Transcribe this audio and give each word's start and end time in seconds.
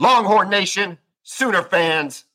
Longhorn 0.00 0.48
Nation, 0.48 0.96
Sooner 1.24 1.64
fans, 1.64 2.26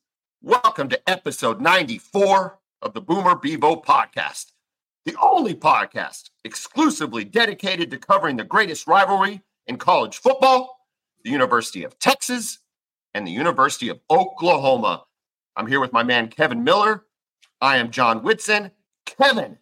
welcome 0.41 0.89
to 0.89 1.09
episode 1.09 1.61
94 1.61 2.59
of 2.81 2.93
the 2.93 2.99
Boomer 2.99 3.35
Bevo 3.35 3.77
podcast, 3.77 4.51
the 5.05 5.15
only 5.21 5.55
podcast 5.55 6.29
exclusively 6.43 7.23
dedicated 7.23 7.89
to 7.91 7.97
covering 7.97 8.35
the 8.35 8.43
greatest 8.43 8.85
rivalry 8.85 9.41
in 9.65 9.77
college 9.77 10.17
football, 10.17 10.77
the 11.23 11.29
University 11.31 11.85
of 11.85 11.97
Texas 11.99 12.59
and 13.13 13.25
the 13.25 13.31
University 13.31 13.87
of 13.87 14.01
Oklahoma. 14.11 15.05
I'm 15.55 15.67
here 15.67 15.79
with 15.79 15.93
my 15.93 16.03
man 16.03 16.27
Kevin 16.27 16.65
Miller. 16.65 17.05
I 17.61 17.77
am 17.77 17.91
John 17.91 18.23
Whitson. 18.23 18.71
Kevin, 19.05 19.57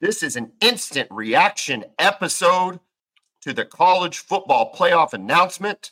this 0.00 0.22
is 0.22 0.36
an 0.36 0.52
instant 0.62 1.08
reaction 1.10 1.84
episode 1.98 2.80
to 3.42 3.52
the 3.52 3.66
college 3.66 4.20
football 4.20 4.72
playoff 4.72 5.12
announcement. 5.12 5.90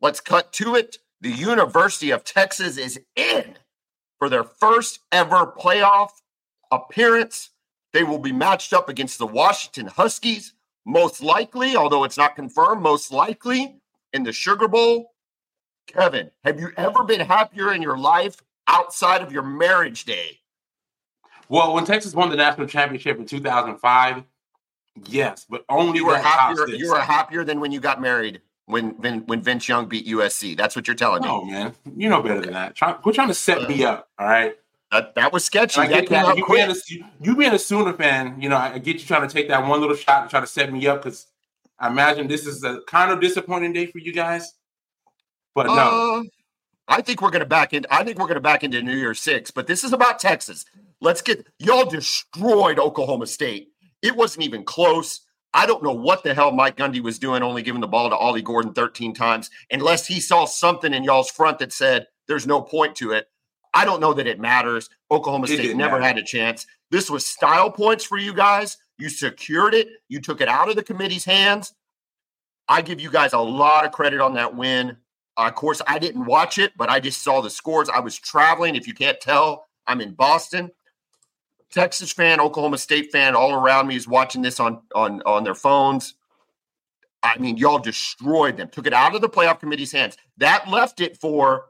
Let's 0.00 0.20
cut 0.20 0.52
to 0.54 0.74
it. 0.74 0.98
The 1.20 1.30
University 1.30 2.10
of 2.10 2.24
Texas 2.24 2.76
is 2.76 3.00
in 3.14 3.56
for 4.18 4.28
their 4.28 4.44
first 4.44 5.00
ever 5.10 5.46
playoff 5.58 6.10
appearance. 6.70 7.50
They 7.92 8.02
will 8.04 8.18
be 8.18 8.32
matched 8.32 8.72
up 8.72 8.88
against 8.88 9.18
the 9.18 9.26
Washington 9.26 9.86
Huskies, 9.86 10.52
most 10.84 11.22
likely, 11.22 11.76
although 11.76 12.04
it's 12.04 12.18
not 12.18 12.36
confirmed, 12.36 12.82
most 12.82 13.10
likely 13.10 13.76
in 14.12 14.22
the 14.22 14.32
Sugar 14.32 14.68
Bowl. 14.68 15.14
Kevin, 15.86 16.30
have 16.44 16.60
you 16.60 16.70
ever 16.76 17.04
been 17.04 17.20
happier 17.20 17.72
in 17.72 17.80
your 17.80 17.96
life 17.96 18.36
outside 18.66 19.22
of 19.22 19.32
your 19.32 19.42
marriage 19.42 20.04
day? 20.04 20.40
Well, 21.48 21.74
when 21.74 21.84
Texas 21.84 22.14
won 22.14 22.28
the 22.28 22.36
national 22.36 22.66
championship 22.66 23.18
in 23.18 23.24
2005, 23.24 24.24
yes, 25.06 25.46
but 25.48 25.64
only 25.68 25.98
you 25.98 26.06
were 26.06 26.18
happier. 26.18 26.68
You 26.68 26.90
were 26.90 27.00
happier 27.00 27.44
than 27.44 27.60
when 27.60 27.72
you 27.72 27.80
got 27.80 28.00
married 28.00 28.42
when 28.66 28.90
when 28.98 29.20
when 29.26 29.40
Vince 29.40 29.68
Young 29.68 29.86
beat 29.86 30.06
USC. 30.06 30.56
That's 30.56 30.76
what 30.76 30.86
you're 30.86 30.94
telling 30.94 31.22
me. 31.22 31.28
Oh 31.28 31.44
man, 31.44 31.74
you 31.96 32.08
know 32.08 32.22
better 32.22 32.40
than 32.40 32.52
that. 32.52 32.74
Try, 32.74 32.92
quit 32.92 33.14
trying 33.14 33.28
to 33.28 33.34
set 33.34 33.68
me 33.68 33.84
up. 33.84 34.08
All 34.18 34.26
right. 34.26 34.54
That, 34.92 35.16
that 35.16 35.32
was 35.32 35.44
sketchy. 35.44 35.80
I 35.80 35.88
get 35.88 36.08
that. 36.10 36.36
You 36.36 36.46
being, 36.46 36.70
a, 36.70 36.74
you 37.20 37.36
being 37.36 37.52
a 37.52 37.58
Sooner 37.58 37.92
fan, 37.92 38.40
you 38.40 38.48
know, 38.48 38.56
I 38.56 38.78
get 38.78 39.00
you 39.00 39.04
trying 39.04 39.26
to 39.28 39.32
take 39.32 39.48
that 39.48 39.66
one 39.66 39.80
little 39.80 39.96
shot 39.96 40.22
and 40.22 40.30
try 40.30 40.38
to 40.38 40.46
set 40.46 40.72
me 40.72 40.86
up 40.86 41.02
because 41.02 41.26
I 41.78 41.88
imagine 41.88 42.28
this 42.28 42.46
is 42.46 42.62
a 42.62 42.80
kind 42.86 43.10
of 43.10 43.20
disappointing 43.20 43.72
day 43.72 43.86
for 43.86 43.98
you 43.98 44.12
guys. 44.12 44.54
But 45.56 45.66
no. 45.66 46.20
Uh, 46.20 46.22
I 46.88 47.02
think 47.02 47.20
we're 47.20 47.30
gonna 47.30 47.46
back 47.46 47.72
in. 47.72 47.84
I 47.90 48.04
think 48.04 48.18
we're 48.18 48.28
gonna 48.28 48.40
back 48.40 48.62
into 48.62 48.80
New 48.80 48.94
Year's 48.94 49.20
Six, 49.20 49.50
but 49.50 49.66
this 49.66 49.82
is 49.82 49.92
about 49.92 50.20
Texas. 50.20 50.64
Let's 51.00 51.20
get 51.20 51.46
y'all 51.58 51.84
destroyed 51.84 52.78
Oklahoma 52.78 53.26
State. 53.26 53.70
It 54.02 54.14
wasn't 54.14 54.44
even 54.44 54.64
close. 54.64 55.25
I 55.54 55.66
don't 55.66 55.82
know 55.82 55.92
what 55.92 56.22
the 56.22 56.34
hell 56.34 56.52
Mike 56.52 56.76
Gundy 56.76 57.00
was 57.00 57.18
doing, 57.18 57.42
only 57.42 57.62
giving 57.62 57.80
the 57.80 57.86
ball 57.86 58.10
to 58.10 58.16
Ollie 58.16 58.42
Gordon 58.42 58.74
13 58.74 59.14
times, 59.14 59.50
unless 59.70 60.06
he 60.06 60.20
saw 60.20 60.44
something 60.44 60.92
in 60.92 61.04
y'all's 61.04 61.30
front 61.30 61.58
that 61.60 61.72
said 61.72 62.06
there's 62.28 62.46
no 62.46 62.60
point 62.60 62.96
to 62.96 63.12
it. 63.12 63.28
I 63.72 63.84
don't 63.84 64.00
know 64.00 64.14
that 64.14 64.26
it 64.26 64.40
matters. 64.40 64.88
Oklahoma 65.10 65.46
State 65.46 65.76
never 65.76 65.98
matter. 65.98 66.02
had 66.02 66.18
a 66.18 66.22
chance. 66.22 66.66
This 66.90 67.10
was 67.10 67.26
style 67.26 67.70
points 67.70 68.04
for 68.04 68.18
you 68.18 68.32
guys. 68.32 68.76
You 68.98 69.08
secured 69.08 69.74
it. 69.74 69.88
You 70.08 70.20
took 70.20 70.40
it 70.40 70.48
out 70.48 70.68
of 70.68 70.76
the 70.76 70.82
committee's 70.82 71.24
hands. 71.24 71.74
I 72.68 72.82
give 72.82 73.00
you 73.00 73.10
guys 73.10 73.32
a 73.32 73.38
lot 73.38 73.84
of 73.84 73.92
credit 73.92 74.20
on 74.20 74.34
that 74.34 74.56
win. 74.56 74.96
Uh, 75.36 75.48
of 75.48 75.54
course, 75.54 75.82
I 75.86 75.98
didn't 75.98 76.24
watch 76.24 76.58
it, 76.58 76.72
but 76.76 76.88
I 76.88 77.00
just 77.00 77.22
saw 77.22 77.40
the 77.40 77.50
scores. 77.50 77.88
I 77.88 78.00
was 78.00 78.18
traveling. 78.18 78.74
If 78.74 78.88
you 78.88 78.94
can't 78.94 79.20
tell, 79.20 79.66
I'm 79.86 80.00
in 80.00 80.14
Boston. 80.14 80.70
Texas 81.76 82.10
fan, 82.10 82.40
Oklahoma 82.40 82.78
State 82.78 83.12
fan, 83.12 83.36
all 83.36 83.52
around 83.52 83.86
me 83.86 83.96
is 83.96 84.08
watching 84.08 84.40
this 84.40 84.58
on 84.58 84.80
on 84.94 85.20
on 85.26 85.44
their 85.44 85.54
phones. 85.54 86.14
I 87.22 87.36
mean, 87.36 87.58
y'all 87.58 87.78
destroyed 87.78 88.56
them, 88.56 88.68
took 88.68 88.86
it 88.86 88.94
out 88.94 89.14
of 89.14 89.20
the 89.20 89.28
playoff 89.28 89.60
committee's 89.60 89.92
hands. 89.92 90.16
That 90.38 90.70
left 90.70 91.02
it 91.02 91.18
for 91.18 91.66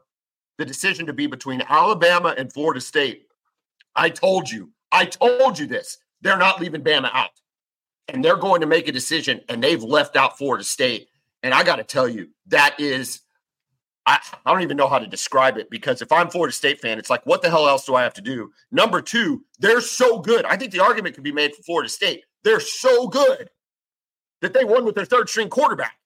the 0.57 0.63
decision 0.63 1.07
to 1.07 1.13
be 1.13 1.27
between 1.27 1.61
Alabama 1.67 2.33
and 2.37 2.51
Florida 2.53 2.79
State. 2.79 3.27
I 3.97 4.09
told 4.09 4.49
you, 4.49 4.71
I 4.93 5.05
told 5.05 5.59
you 5.59 5.67
this. 5.67 5.97
They're 6.21 6.37
not 6.37 6.61
leaving 6.61 6.83
Bama 6.83 7.09
out. 7.13 7.31
And 8.07 8.23
they're 8.23 8.37
going 8.37 8.61
to 8.61 8.67
make 8.67 8.87
a 8.87 8.93
decision, 8.93 9.41
and 9.49 9.61
they've 9.61 9.83
left 9.83 10.15
out 10.15 10.37
Florida 10.37 10.63
State. 10.63 11.09
And 11.43 11.53
I 11.53 11.63
got 11.63 11.75
to 11.77 11.83
tell 11.83 12.07
you, 12.07 12.29
that 12.45 12.79
is 12.79 13.19
I, 14.07 14.19
I 14.45 14.53
don't 14.53 14.61
even 14.61 14.77
know 14.77 14.87
how 14.87 14.99
to 14.99 15.05
describe 15.05 15.57
it 15.57 15.69
because 15.69 16.01
if 16.01 16.11
I'm 16.13 16.29
Florida 16.29 16.53
State 16.53 16.79
fan, 16.79 16.97
it's 16.97 17.09
like, 17.09 17.25
what 17.25 17.41
the 17.41 17.49
hell 17.49 17.67
else 17.67 17.85
do 17.85 17.93
I 17.93 18.03
have 18.03 18.13
to 18.13 18.21
do? 18.21 18.51
Number 18.71 19.01
two, 19.01 19.43
they're 19.59 19.81
so 19.81 20.19
good. 20.19 20.45
I 20.45 20.55
think 20.55 20.71
the 20.71 20.79
argument 20.79 21.13
could 21.13 21.25
be 21.25 21.33
made 21.33 21.53
for 21.53 21.61
Florida 21.63 21.89
State. 21.89 22.23
They're 22.43 22.61
so 22.61 23.07
good 23.09 23.49
that 24.41 24.53
they 24.53 24.63
won 24.63 24.85
with 24.85 24.95
their 24.95 25.05
third 25.05 25.27
string 25.27 25.49
quarterback. 25.49 25.97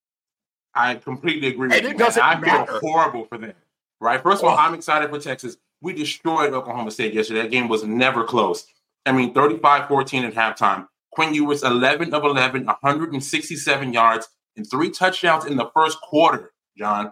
I 0.74 0.96
completely 0.96 1.50
agree 1.50 1.68
with 1.68 1.78
and 1.78 1.84
you. 1.84 1.92
It 1.92 1.98
doesn't 1.98 2.24
I 2.24 2.40
matter. 2.40 2.80
feel 2.80 2.92
horrible 2.92 3.26
for 3.26 3.38
them. 3.38 3.54
Right. 4.00 4.22
First 4.22 4.42
of 4.42 4.50
all. 4.50 4.58
I'm 4.58 4.74
excited 4.74 5.12
for 5.12 5.20
Texas. 5.20 5.58
We 5.82 5.94
destroyed 5.94 6.54
Oklahoma 6.54 6.90
State 6.90 7.14
yesterday. 7.14 7.44
That 7.44 7.52
game 7.52 7.68
was 7.68 7.84
never 7.84 8.24
close. 8.24 8.66
I 9.06 9.12
mean, 9.12 9.34
35-14 9.34 10.24
at 10.28 10.34
halftime. 10.34 10.88
Quinn 11.12 11.34
Ewers 11.36 11.62
11 11.64 12.14
of 12.14 12.24
11, 12.24 12.66
167 12.66 13.94
yards, 13.94 14.28
and 14.56 14.70
three 14.70 14.90
touchdowns 14.90 15.46
in 15.46 15.58
the 15.58 15.70
first 15.76 16.00
quarter, 16.02 16.54
John. 16.78 17.12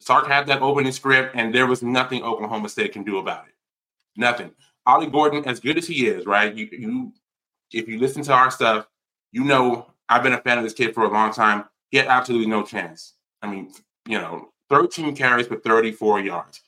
Sark 0.00 0.26
had 0.26 0.46
that 0.46 0.62
opening 0.62 0.92
script, 0.92 1.36
and 1.36 1.54
there 1.54 1.66
was 1.66 1.82
nothing 1.82 2.22
Oklahoma 2.22 2.68
State 2.68 2.92
can 2.92 3.04
do 3.04 3.18
about 3.18 3.46
it. 3.46 3.54
Nothing. 4.16 4.50
Ollie 4.86 5.06
Gordon, 5.06 5.44
as 5.44 5.60
good 5.60 5.78
as 5.78 5.86
he 5.86 6.06
is, 6.06 6.26
right? 6.26 6.54
You, 6.54 6.68
you, 6.72 7.12
if 7.72 7.86
you 7.86 7.98
listen 7.98 8.22
to 8.24 8.32
our 8.32 8.50
stuff, 8.50 8.86
you 9.30 9.44
know 9.44 9.90
I've 10.08 10.22
been 10.22 10.32
a 10.32 10.40
fan 10.40 10.58
of 10.58 10.64
this 10.64 10.74
kid 10.74 10.94
for 10.94 11.04
a 11.04 11.10
long 11.10 11.32
time. 11.32 11.64
He 11.90 11.98
had 11.98 12.06
absolutely 12.06 12.48
no 12.48 12.62
chance. 12.62 13.14
I 13.42 13.50
mean, 13.50 13.72
you 14.06 14.18
know, 14.18 14.48
13 14.68 15.14
carries 15.14 15.46
for 15.46 15.56
34 15.56 16.20
yards. 16.20 16.60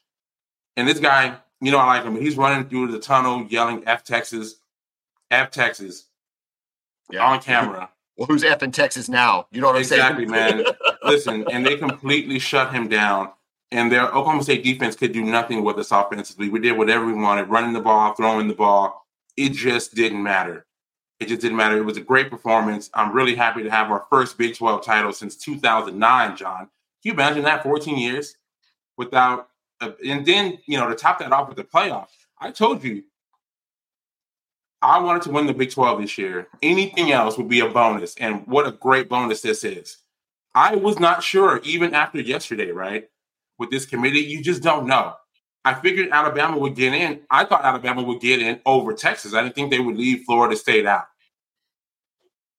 And 0.76 0.86
this 0.86 1.00
guy, 1.00 1.36
you 1.60 1.72
know, 1.72 1.78
I 1.78 1.86
like 1.86 2.04
him. 2.04 2.20
He's 2.20 2.36
running 2.36 2.68
through 2.68 2.92
the 2.92 2.98
tunnel 2.98 3.46
yelling 3.48 3.82
F 3.86 4.04
Texas, 4.04 4.56
F 5.30 5.50
Texas 5.50 6.06
yeah. 7.10 7.24
on 7.24 7.40
camera. 7.40 7.90
Well, 8.16 8.26
who's 8.26 8.44
F 8.44 8.62
in 8.62 8.72
Texas 8.72 9.08
now? 9.08 9.46
You 9.50 9.60
know 9.60 9.68
what 9.68 9.76
I'm 9.76 9.82
exactly, 9.82 10.28
saying? 10.28 10.60
Exactly, 10.60 10.64
man. 10.64 10.98
Listen, 11.04 11.44
and 11.50 11.64
they 11.64 11.76
completely 11.76 12.38
shut 12.38 12.72
him 12.72 12.88
down. 12.88 13.30
And 13.70 13.90
their 13.90 14.06
Oklahoma 14.06 14.42
State 14.42 14.62
defense 14.62 14.94
could 14.94 15.12
do 15.12 15.22
nothing 15.22 15.64
with 15.64 15.78
us 15.78 15.92
offensively. 15.92 16.50
We 16.50 16.60
did 16.60 16.76
whatever 16.76 17.06
we 17.06 17.14
wanted, 17.14 17.48
running 17.48 17.72
the 17.72 17.80
ball, 17.80 18.12
throwing 18.12 18.48
the 18.48 18.54
ball. 18.54 19.06
It 19.36 19.50
just 19.50 19.94
didn't 19.94 20.22
matter. 20.22 20.66
It 21.20 21.28
just 21.28 21.40
didn't 21.40 21.56
matter. 21.56 21.78
It 21.78 21.84
was 21.84 21.96
a 21.96 22.02
great 22.02 22.28
performance. 22.28 22.90
I'm 22.92 23.14
really 23.14 23.34
happy 23.34 23.62
to 23.62 23.70
have 23.70 23.90
our 23.90 24.04
first 24.10 24.36
Big 24.36 24.56
12 24.56 24.84
title 24.84 25.12
since 25.12 25.36
2009, 25.36 26.36
John. 26.36 26.58
Can 26.58 26.68
you 27.04 27.12
imagine 27.12 27.44
that 27.44 27.62
14 27.62 27.96
years 27.96 28.36
without, 28.98 29.48
a, 29.80 29.94
and 30.06 30.26
then, 30.26 30.58
you 30.66 30.78
know, 30.78 30.88
to 30.88 30.94
top 30.94 31.18
that 31.20 31.32
off 31.32 31.48
with 31.48 31.56
the 31.56 31.64
playoff? 31.64 32.08
I 32.38 32.50
told 32.50 32.84
you 32.84 33.04
I 34.82 34.98
wanted 34.98 35.22
to 35.22 35.30
win 35.30 35.46
the 35.46 35.54
Big 35.54 35.70
12 35.70 36.00
this 36.00 36.18
year. 36.18 36.48
Anything 36.60 37.12
else 37.12 37.38
would 37.38 37.48
be 37.48 37.60
a 37.60 37.68
bonus. 37.68 38.16
And 38.16 38.44
what 38.48 38.66
a 38.66 38.72
great 38.72 39.08
bonus 39.08 39.40
this 39.40 39.62
is. 39.62 39.98
I 40.54 40.74
was 40.74 40.98
not 40.98 41.22
sure, 41.22 41.60
even 41.64 41.94
after 41.94 42.20
yesterday, 42.20 42.72
right? 42.72 43.08
With 43.58 43.70
this 43.70 43.86
committee, 43.86 44.20
you 44.20 44.42
just 44.42 44.62
don't 44.62 44.86
know. 44.86 45.14
I 45.64 45.74
figured 45.74 46.08
Alabama 46.10 46.58
would 46.58 46.74
get 46.74 46.92
in. 46.92 47.20
I 47.30 47.44
thought 47.44 47.64
Alabama 47.64 48.02
would 48.02 48.20
get 48.20 48.42
in 48.42 48.60
over 48.66 48.92
Texas. 48.92 49.34
I 49.34 49.42
didn't 49.42 49.54
think 49.54 49.70
they 49.70 49.78
would 49.78 49.96
leave 49.96 50.24
Florida 50.26 50.56
State 50.56 50.84
out 50.84 51.06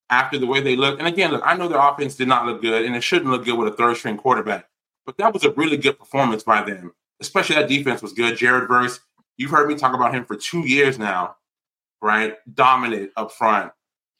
after 0.10 0.38
the 0.38 0.48
way 0.48 0.62
they 0.62 0.78
look. 0.78 1.00
And 1.00 1.08
again, 1.08 1.32
look, 1.32 1.44
I 1.46 1.58
know 1.58 1.68
their 1.68 1.86
offense 1.86 2.16
did 2.16 2.30
not 2.30 2.46
look 2.46 2.62
good, 2.62 2.86
and 2.86 2.96
it 2.96 3.04
shouldn't 3.04 3.30
look 3.30 3.44
good 3.44 3.58
with 3.58 3.74
a 3.74 3.76
third 3.76 3.98
string 3.98 4.18
quarterback. 4.18 4.70
But 5.06 5.18
that 5.18 5.34
was 5.34 5.44
a 5.44 5.52
really 5.52 5.76
good 5.76 6.00
performance 6.00 6.44
by 6.44 6.64
them, 6.64 6.94
especially 7.20 7.58
that 7.58 7.68
defense 7.68 8.02
was 8.02 8.14
good. 8.14 8.38
Jared 8.38 8.70
Verse, 8.70 9.02
you've 9.36 9.52
heard 9.52 9.68
me 9.68 9.76
talk 9.76 9.94
about 9.94 10.16
him 10.16 10.24
for 10.24 10.38
two 10.38 10.62
years 10.62 10.98
now 10.98 11.36
right? 12.04 12.36
Dominant 12.54 13.12
up 13.16 13.32
front 13.32 13.72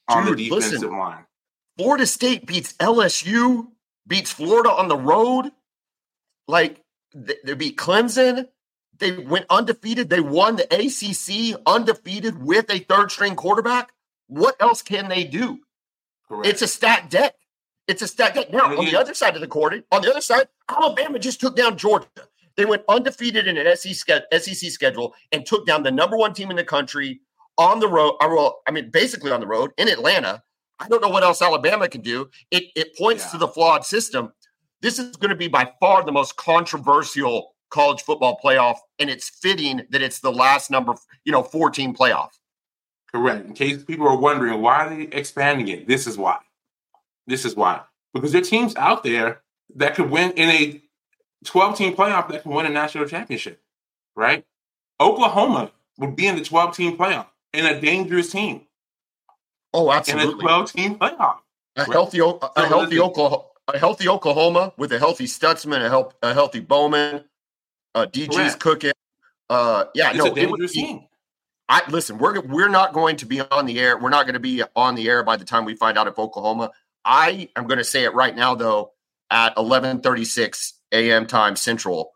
on 0.08 0.26
Dude, 0.26 0.38
the 0.40 0.50
defensive 0.50 0.72
listen, 0.72 0.98
line. 0.98 1.26
Florida 1.78 2.08
State 2.08 2.48
beats 2.48 2.74
LSU, 2.74 3.68
beats 4.08 4.32
Florida 4.32 4.72
on 4.72 4.88
the 4.88 4.98
road. 4.98 5.52
Like 6.48 6.82
they 7.14 7.54
beat 7.54 7.78
Clemson. 7.78 8.48
They 8.98 9.12
went 9.12 9.46
undefeated. 9.50 10.10
They 10.10 10.22
won 10.22 10.56
the 10.56 10.66
ACC 10.72 11.60
undefeated 11.66 12.42
with 12.42 12.72
a 12.72 12.80
third 12.80 13.12
string 13.12 13.36
quarterback. 13.36 13.92
What 14.28 14.56
else 14.60 14.82
can 14.82 15.10
they 15.10 15.24
do? 15.24 15.60
Correct. 16.28 16.48
It's 16.48 16.62
a 16.62 16.68
stat 16.68 17.10
deck. 17.10 17.36
It's 17.88 18.02
a 18.02 18.08
stat 18.08 18.34
deck. 18.34 18.52
Now, 18.52 18.78
on 18.78 18.86
the 18.86 18.96
other 18.96 19.14
side 19.14 19.36
of 19.36 19.42
the 19.42 19.48
court, 19.48 19.74
on 19.92 20.02
the 20.02 20.10
other 20.10 20.22
side, 20.22 20.48
Alabama 20.70 21.20
just 21.20 21.42
took 21.42 21.56
down 21.56 21.78
Georgia. 21.78 22.08
They 22.56 22.66
went 22.66 22.84
undefeated 22.88 23.48
in 23.48 23.58
an 23.58 23.76
SEC 23.76 24.72
schedule 24.72 25.16
and 25.32 25.46
took 25.46 25.66
down 25.66 25.84
the 25.84 25.92
number 25.92 26.16
one 26.16 26.34
team 26.34 26.50
in 26.50 26.56
the 26.56 26.64
country 26.64 27.22
on 27.58 27.80
the 27.80 27.88
road. 27.88 28.16
Well, 28.22 28.62
I 28.68 28.72
mean, 28.72 28.90
basically 28.90 29.32
on 29.32 29.40
the 29.40 29.48
road 29.48 29.72
in 29.78 29.88
Atlanta. 29.88 30.44
I 30.80 30.88
don't 30.88 31.02
know 31.02 31.10
what 31.10 31.24
else 31.24 31.42
Alabama 31.42 31.88
can 31.88 32.02
do. 32.02 32.30
It 32.52 32.66
it 32.76 32.98
points 32.98 33.26
yeah. 33.26 33.32
to 33.32 33.38
the 33.38 33.48
flawed 33.48 33.86
system. 33.86 34.34
This 34.82 35.00
is 35.00 35.16
going 35.16 35.30
to 35.30 35.36
be 35.36 35.48
by 35.48 35.72
far 35.80 36.04
the 36.04 36.12
most 36.12 36.36
controversial 36.36 37.56
college 37.70 38.02
football 38.02 38.40
playoff, 38.44 38.78
and 39.00 39.10
it's 39.10 39.30
fitting 39.30 39.82
that 39.90 40.02
it's 40.02 40.20
the 40.20 40.32
last 40.32 40.70
number, 40.70 40.94
you 41.26 41.32
know, 41.32 41.42
14 41.42 41.96
playoff. 41.96 42.30
Correct. 43.12 43.46
In 43.46 43.54
case 43.54 43.84
people 43.84 44.08
are 44.08 44.18
wondering 44.18 44.62
why 44.62 44.86
are 44.86 44.90
they 44.90 45.04
expanding 45.04 45.68
it, 45.70 45.88
this 45.88 46.06
is 46.06 46.18
why. 46.18 46.38
This 47.28 47.46
is 47.46 47.56
why. 47.56 47.82
Because 48.14 48.32
there 48.32 48.42
are 48.42 48.46
teams 48.46 48.76
out 48.76 49.04
there 49.04 49.42
that 49.76 49.96
could 49.96 50.10
win 50.10 50.32
in 50.32 50.50
a 50.50 50.82
12 51.46 51.78
team 51.78 51.96
playoff 51.96 52.30
that 52.30 52.44
can 52.44 52.52
win 52.52 52.66
a 52.66 52.70
national 52.70 53.06
championship, 53.08 53.62
right? 54.16 54.46
Oklahoma 55.00 55.72
would 55.98 56.16
be 56.16 56.28
in 56.28 56.36
the 56.36 56.44
12 56.44 56.76
team 56.76 56.98
playoff 56.98 57.28
in 57.54 57.66
a 57.66 57.80
dangerous 57.80 58.32
team. 58.32 58.62
Oh, 59.74 59.92
absolutely. 59.92 60.34
In 60.34 60.40
a 60.40 60.42
12 60.42 60.72
team 60.72 60.96
playoff. 60.96 61.38
A 61.76 61.92
healthy, 61.92 62.20
a, 62.20 62.68
healthy 62.68 63.00
Oklahoma, 63.00 63.46
a 63.68 63.80
healthy 63.80 64.08
Oklahoma 64.08 64.74
with 64.78 64.92
a 64.92 65.00
healthy 65.00 65.26
Stutsman, 65.26 65.84
a, 65.84 65.90
help, 65.90 66.14
a 66.22 66.34
healthy 66.34 66.60
Bowman, 66.60 67.24
uh, 67.96 68.06
DG's 68.06 68.36
Correct. 68.36 68.60
cooking. 68.60 68.92
Uh, 69.50 69.86
yeah, 69.96 70.10
it's 70.10 70.20
no, 70.20 70.32
a 70.32 70.36
dangerous 70.36 70.74
team. 70.74 71.08
I 71.70 71.82
listen. 71.90 72.18
We're 72.18 72.42
we're 72.42 72.70
not 72.70 72.94
going 72.94 73.16
to 73.18 73.26
be 73.26 73.42
on 73.42 73.66
the 73.66 73.80
air. 73.80 73.98
We're 73.98 74.10
not 74.10 74.26
going 74.26 74.34
to 74.34 74.40
be 74.40 74.64
on 74.76 74.96
the 74.96 75.10
air 75.10 75.24
by 75.24 75.38
the 75.38 75.46
time 75.46 75.66
we 75.66 75.76
find 75.76 75.98
out 75.98 76.08
if 76.08 76.20
Oklahoma. 76.20 76.72
I 77.06 77.50
am 77.56 77.68
going 77.68 77.78
to 77.78 77.84
say 77.84 78.04
it 78.04 78.14
right 78.14 78.36
now, 78.36 78.56
though. 78.56 78.92
At 79.32 79.54
eleven 79.58 80.02
thirty 80.02 80.26
six 80.26 80.74
a.m. 80.92 81.26
time 81.26 81.56
Central, 81.56 82.13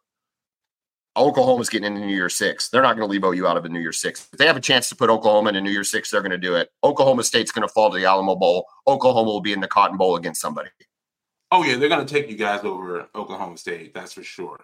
Oklahoma's 1.18 1.70
getting 1.70 1.88
into 1.88 2.06
New 2.06 2.16
Year 2.16 2.30
Six. 2.30 2.70
They're 2.70 2.82
not 2.82 2.96
going 2.96 3.08
to 3.08 3.12
leave 3.12 3.24
OU 3.24 3.48
out 3.48 3.58
of 3.58 3.66
a 3.66 3.70
New 3.70 3.80
Year 3.80 3.92
Six. 3.92 4.28
If 4.32 4.38
they 4.38 4.46
have 4.46 4.58
a 4.58 4.62
chance 4.62 4.90
to 4.90 4.96
put 4.96 5.10
Oklahoma 5.10 5.50
in 5.50 5.56
a 5.56 5.62
New 5.62 5.72
Year 5.72 5.84
Six, 5.84 6.12
they're 6.12 6.22
going 6.22 6.32
to 6.32 6.38
do 6.38 6.56
it. 6.56 6.70
Oklahoma 6.84 7.24
State's 7.24 7.52
going 7.52 7.68
to 7.68 7.74
fall 7.74 7.92
to 7.92 7.98
the 7.98 8.06
Alamo 8.06 8.36
Bowl. 8.36 8.68
Oklahoma 8.88 9.30
will 9.30 9.42
be 9.42 9.54
in 9.54 9.60
the 9.60 9.68
Cotton 9.68 9.98
Bowl 9.98 10.16
against 10.16 10.40
somebody. 10.40 10.70
Oh 11.52 11.64
yeah, 11.64 11.78
they're 11.78 11.90
going 11.90 12.06
to 12.06 12.14
take 12.14 12.30
you 12.30 12.38
guys 12.38 12.64
over 12.64 13.08
Oklahoma 13.16 13.58
State. 13.58 13.94
That's 13.94 14.14
for 14.14 14.24
sure. 14.24 14.60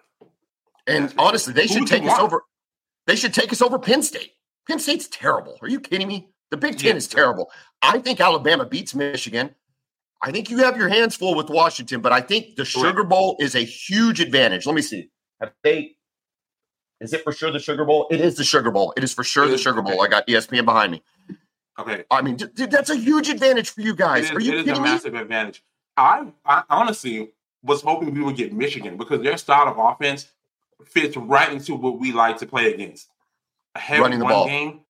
And 0.86 1.04
that's 1.04 1.14
honestly, 1.18 1.52
sure. 1.52 1.62
they 1.62 1.66
should 1.66 1.86
take 1.86 2.04
us 2.04 2.18
over. 2.18 2.44
They 3.06 3.16
should 3.16 3.34
take 3.34 3.52
us 3.52 3.60
over 3.60 3.78
Penn 3.78 4.02
State. 4.02 4.32
Penn 4.68 4.78
State's 4.78 5.08
terrible. 5.08 5.58
Are 5.62 5.68
you 5.68 5.80
kidding 5.80 6.08
me? 6.08 6.30
The 6.50 6.56
Big 6.56 6.78
Ten 6.78 6.92
yeah. 6.92 6.96
is 6.96 7.08
terrible. 7.08 7.50
I 7.82 7.98
think 7.98 8.20
Alabama 8.20 8.64
beats 8.64 8.94
Michigan. 8.94 9.54
I 10.22 10.30
think 10.30 10.50
you 10.50 10.58
have 10.58 10.76
your 10.76 10.88
hands 10.88 11.16
full 11.16 11.34
with 11.34 11.50
Washington, 11.50 12.00
but 12.00 12.12
I 12.12 12.20
think 12.20 12.56
the 12.56 12.64
Sugar 12.64 13.04
Bowl 13.04 13.36
is 13.40 13.54
a 13.54 13.60
huge 13.60 14.20
advantage. 14.20 14.64
Let 14.64 14.74
me 14.74 14.82
see. 14.82 15.10
Have 15.40 15.52
they? 15.62 15.96
Is 17.04 17.12
it 17.12 17.22
for 17.22 17.32
sure 17.32 17.50
the 17.50 17.58
Sugar 17.58 17.84
Bowl? 17.84 18.06
It 18.10 18.20
is 18.20 18.36
the 18.36 18.44
Sugar 18.44 18.70
Bowl. 18.70 18.92
It 18.96 19.04
is 19.04 19.12
for 19.12 19.22
sure 19.24 19.46
the 19.46 19.58
Sugar 19.58 19.82
Bowl. 19.82 20.02
I 20.02 20.08
got 20.08 20.26
ESPN 20.26 20.64
behind 20.64 20.92
me. 20.92 21.02
Okay. 21.78 22.04
I 22.10 22.22
mean, 22.22 22.36
dude, 22.36 22.70
that's 22.70 22.90
a 22.90 22.96
huge 22.96 23.28
advantage 23.28 23.70
for 23.70 23.80
you 23.80 23.94
guys. 23.94 24.24
It 24.24 24.30
is, 24.30 24.30
Are 24.32 24.40
you 24.40 24.52
it 24.52 24.56
kidding 24.64 24.72
is 24.72 24.78
a 24.78 24.82
massive 24.82 25.12
me? 25.12 25.20
advantage. 25.20 25.62
I, 25.96 26.26
I 26.46 26.62
honestly 26.70 27.32
was 27.62 27.82
hoping 27.82 28.14
we 28.14 28.22
would 28.22 28.36
get 28.36 28.52
Michigan 28.52 28.96
because 28.96 29.22
their 29.22 29.36
style 29.36 29.68
of 29.68 29.78
offense 29.78 30.28
fits 30.86 31.16
right 31.16 31.52
into 31.52 31.74
what 31.74 31.98
we 31.98 32.12
like 32.12 32.38
to 32.38 32.46
play 32.46 32.72
against. 32.72 33.08
A 33.74 33.78
heavy 33.80 34.02
Running 34.02 34.18
the 34.20 34.24
ball. 34.24 34.46
game. 34.46 34.80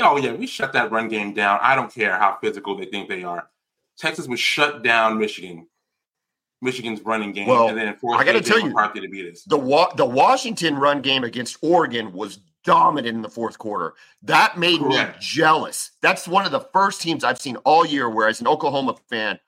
Oh 0.00 0.16
yeah, 0.16 0.32
we 0.32 0.46
shut 0.46 0.72
that 0.74 0.90
run 0.90 1.08
game 1.08 1.32
down. 1.34 1.58
I 1.62 1.74
don't 1.74 1.92
care 1.92 2.16
how 2.18 2.36
physical 2.42 2.76
they 2.76 2.86
think 2.86 3.08
they 3.08 3.22
are. 3.24 3.48
Texas 3.96 4.26
would 4.28 4.38
shut 4.38 4.82
down 4.82 5.18
Michigan, 5.18 5.66
Michigan's 6.62 7.00
running 7.02 7.32
game, 7.32 7.46
well, 7.46 7.68
and 7.68 7.76
then 7.76 7.88
I 7.88 8.24
got 8.24 8.32
to 8.32 8.40
tell 8.40 8.58
you, 8.58 8.72
to 8.72 9.08
beat 9.08 9.30
us. 9.30 9.42
The 9.42 9.56
wa- 9.56 9.92
the 9.94 10.06
Washington 10.06 10.76
run 10.76 11.02
game 11.02 11.24
against 11.24 11.58
Oregon 11.62 12.12
was 12.12 12.38
dominant 12.64 13.14
in 13.14 13.22
the 13.22 13.28
fourth 13.28 13.58
quarter. 13.58 13.94
That 14.22 14.58
made 14.58 14.80
Correct. 14.80 15.16
me 15.16 15.20
jealous. 15.20 15.90
That's 16.00 16.26
one 16.26 16.46
of 16.46 16.52
the 16.52 16.60
first 16.72 17.02
teams 17.02 17.22
I've 17.22 17.40
seen 17.40 17.56
all 17.58 17.84
year 17.84 18.08
where, 18.08 18.28
as 18.28 18.40
an 18.40 18.46
Oklahoma 18.46 18.96
fan, 19.10 19.38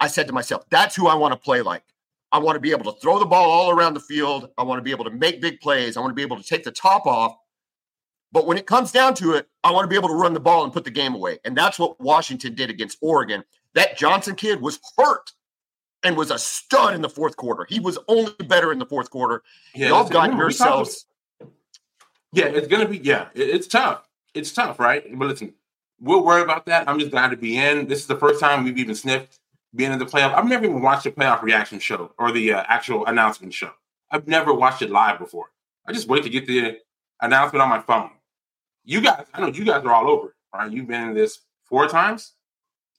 I 0.00 0.08
said 0.08 0.26
to 0.26 0.32
myself, 0.32 0.64
"That's 0.70 0.96
who 0.96 1.06
I 1.06 1.14
want 1.14 1.32
to 1.32 1.38
play 1.38 1.62
like." 1.62 1.84
I 2.30 2.38
want 2.38 2.56
to 2.56 2.60
be 2.60 2.72
able 2.72 2.92
to 2.92 3.00
throw 3.00 3.18
the 3.18 3.24
ball 3.24 3.50
all 3.50 3.70
around 3.70 3.94
the 3.94 4.00
field. 4.00 4.50
I 4.58 4.62
want 4.62 4.78
to 4.78 4.82
be 4.82 4.90
able 4.90 5.04
to 5.06 5.10
make 5.10 5.40
big 5.40 5.60
plays. 5.60 5.96
I 5.96 6.00
want 6.00 6.10
to 6.10 6.14
be 6.14 6.22
able 6.22 6.36
to 6.36 6.42
take 6.42 6.62
the 6.62 6.70
top 6.70 7.06
off. 7.06 7.34
But 8.32 8.46
when 8.46 8.58
it 8.58 8.66
comes 8.66 8.92
down 8.92 9.14
to 9.14 9.32
it, 9.32 9.48
I 9.64 9.72
want 9.72 9.84
to 9.84 9.88
be 9.88 9.96
able 9.96 10.10
to 10.10 10.14
run 10.14 10.34
the 10.34 10.40
ball 10.40 10.64
and 10.64 10.72
put 10.72 10.84
the 10.84 10.90
game 10.90 11.14
away. 11.14 11.38
And 11.46 11.56
that's 11.56 11.78
what 11.78 11.98
Washington 11.98 12.54
did 12.54 12.68
against 12.68 12.98
Oregon. 13.00 13.42
That 13.74 13.96
Johnson 13.96 14.34
kid 14.34 14.60
was 14.60 14.78
hurt 14.98 15.32
and 16.04 16.16
was 16.16 16.30
a 16.30 16.38
stud 16.38 16.94
in 16.94 17.02
the 17.02 17.08
fourth 17.08 17.36
quarter. 17.36 17.66
He 17.68 17.80
was 17.80 17.98
only 18.08 18.32
better 18.46 18.72
in 18.72 18.78
the 18.78 18.86
fourth 18.86 19.10
quarter. 19.10 19.42
Yeah, 19.74 19.88
Y'all 19.88 20.08
got 20.08 20.34
yourselves. 20.34 21.06
Yeah, 22.32 22.46
it's 22.46 22.68
gonna 22.68 22.88
be. 22.88 22.98
Yeah, 22.98 23.28
it's 23.34 23.66
tough. 23.66 24.08
It's 24.34 24.52
tough, 24.52 24.78
right? 24.78 25.04
But 25.18 25.28
listen, 25.28 25.54
we'll 26.00 26.24
worry 26.24 26.42
about 26.42 26.66
that. 26.66 26.88
I'm 26.88 26.98
just 26.98 27.10
glad 27.10 27.30
to 27.30 27.36
be 27.36 27.58
in. 27.58 27.86
This 27.86 28.00
is 28.00 28.06
the 28.06 28.16
first 28.16 28.40
time 28.40 28.64
we've 28.64 28.78
even 28.78 28.94
sniffed 28.94 29.38
being 29.74 29.92
in 29.92 29.98
the 29.98 30.06
playoff. 30.06 30.34
I've 30.34 30.46
never 30.46 30.64
even 30.64 30.82
watched 30.82 31.06
a 31.06 31.10
playoff 31.10 31.42
reaction 31.42 31.78
show 31.78 32.12
or 32.18 32.32
the 32.32 32.52
uh, 32.52 32.64
actual 32.68 33.06
announcement 33.06 33.52
show. 33.52 33.70
I've 34.10 34.26
never 34.26 34.52
watched 34.52 34.82
it 34.82 34.90
live 34.90 35.18
before. 35.18 35.50
I 35.86 35.92
just 35.92 36.08
wait 36.08 36.22
to 36.24 36.30
get 36.30 36.46
the 36.46 36.78
announcement 37.20 37.62
on 37.62 37.68
my 37.68 37.80
phone. 37.80 38.10
You 38.84 39.00
guys, 39.00 39.26
I 39.34 39.40
know 39.40 39.48
you 39.48 39.64
guys 39.64 39.84
are 39.84 39.92
all 39.92 40.08
over, 40.08 40.34
right? 40.54 40.70
You've 40.70 40.86
been 40.86 41.10
in 41.10 41.14
this 41.14 41.40
four 41.64 41.88
times. 41.88 42.32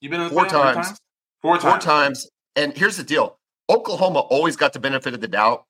You've 0.02 0.12
been 0.12 0.22
in 0.22 0.30
four 0.30 0.46
times. 0.46 0.52
four 0.52 0.84
times. 0.84 1.00
Four 1.42 1.58
times. 1.58 1.64
Four 1.64 1.80
times. 1.80 2.30
And 2.60 2.76
here's 2.78 2.98
the 2.98 3.04
deal: 3.04 3.38
Oklahoma 3.70 4.20
always 4.20 4.56
got 4.56 4.74
the 4.74 4.80
benefit 4.80 5.14
of 5.14 5.22
the 5.22 5.28
doubt. 5.28 5.66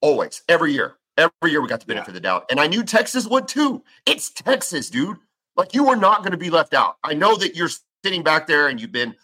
Always, 0.00 0.42
every 0.48 0.72
year, 0.72 0.96
every 1.16 1.50
year 1.50 1.62
we 1.62 1.68
got 1.68 1.80
the 1.80 1.86
benefit 1.86 2.08
yeah. 2.08 2.10
of 2.10 2.14
the 2.14 2.20
doubt, 2.20 2.46
and 2.50 2.60
I 2.60 2.66
knew 2.66 2.82
Texas 2.82 3.26
would 3.26 3.48
too. 3.48 3.82
It's 4.06 4.30
Texas, 4.30 4.90
dude. 4.90 5.16
Like 5.56 5.74
you 5.74 5.88
are 5.88 5.96
not 5.96 6.18
going 6.18 6.32
to 6.32 6.36
be 6.36 6.50
left 6.50 6.74
out. 6.74 6.96
I 7.02 7.14
know 7.14 7.36
that 7.36 7.56
you're 7.56 7.70
sitting 8.04 8.22
back 8.22 8.46
there 8.46 8.68
and 8.68 8.80
you've 8.80 8.92
been 8.92 9.14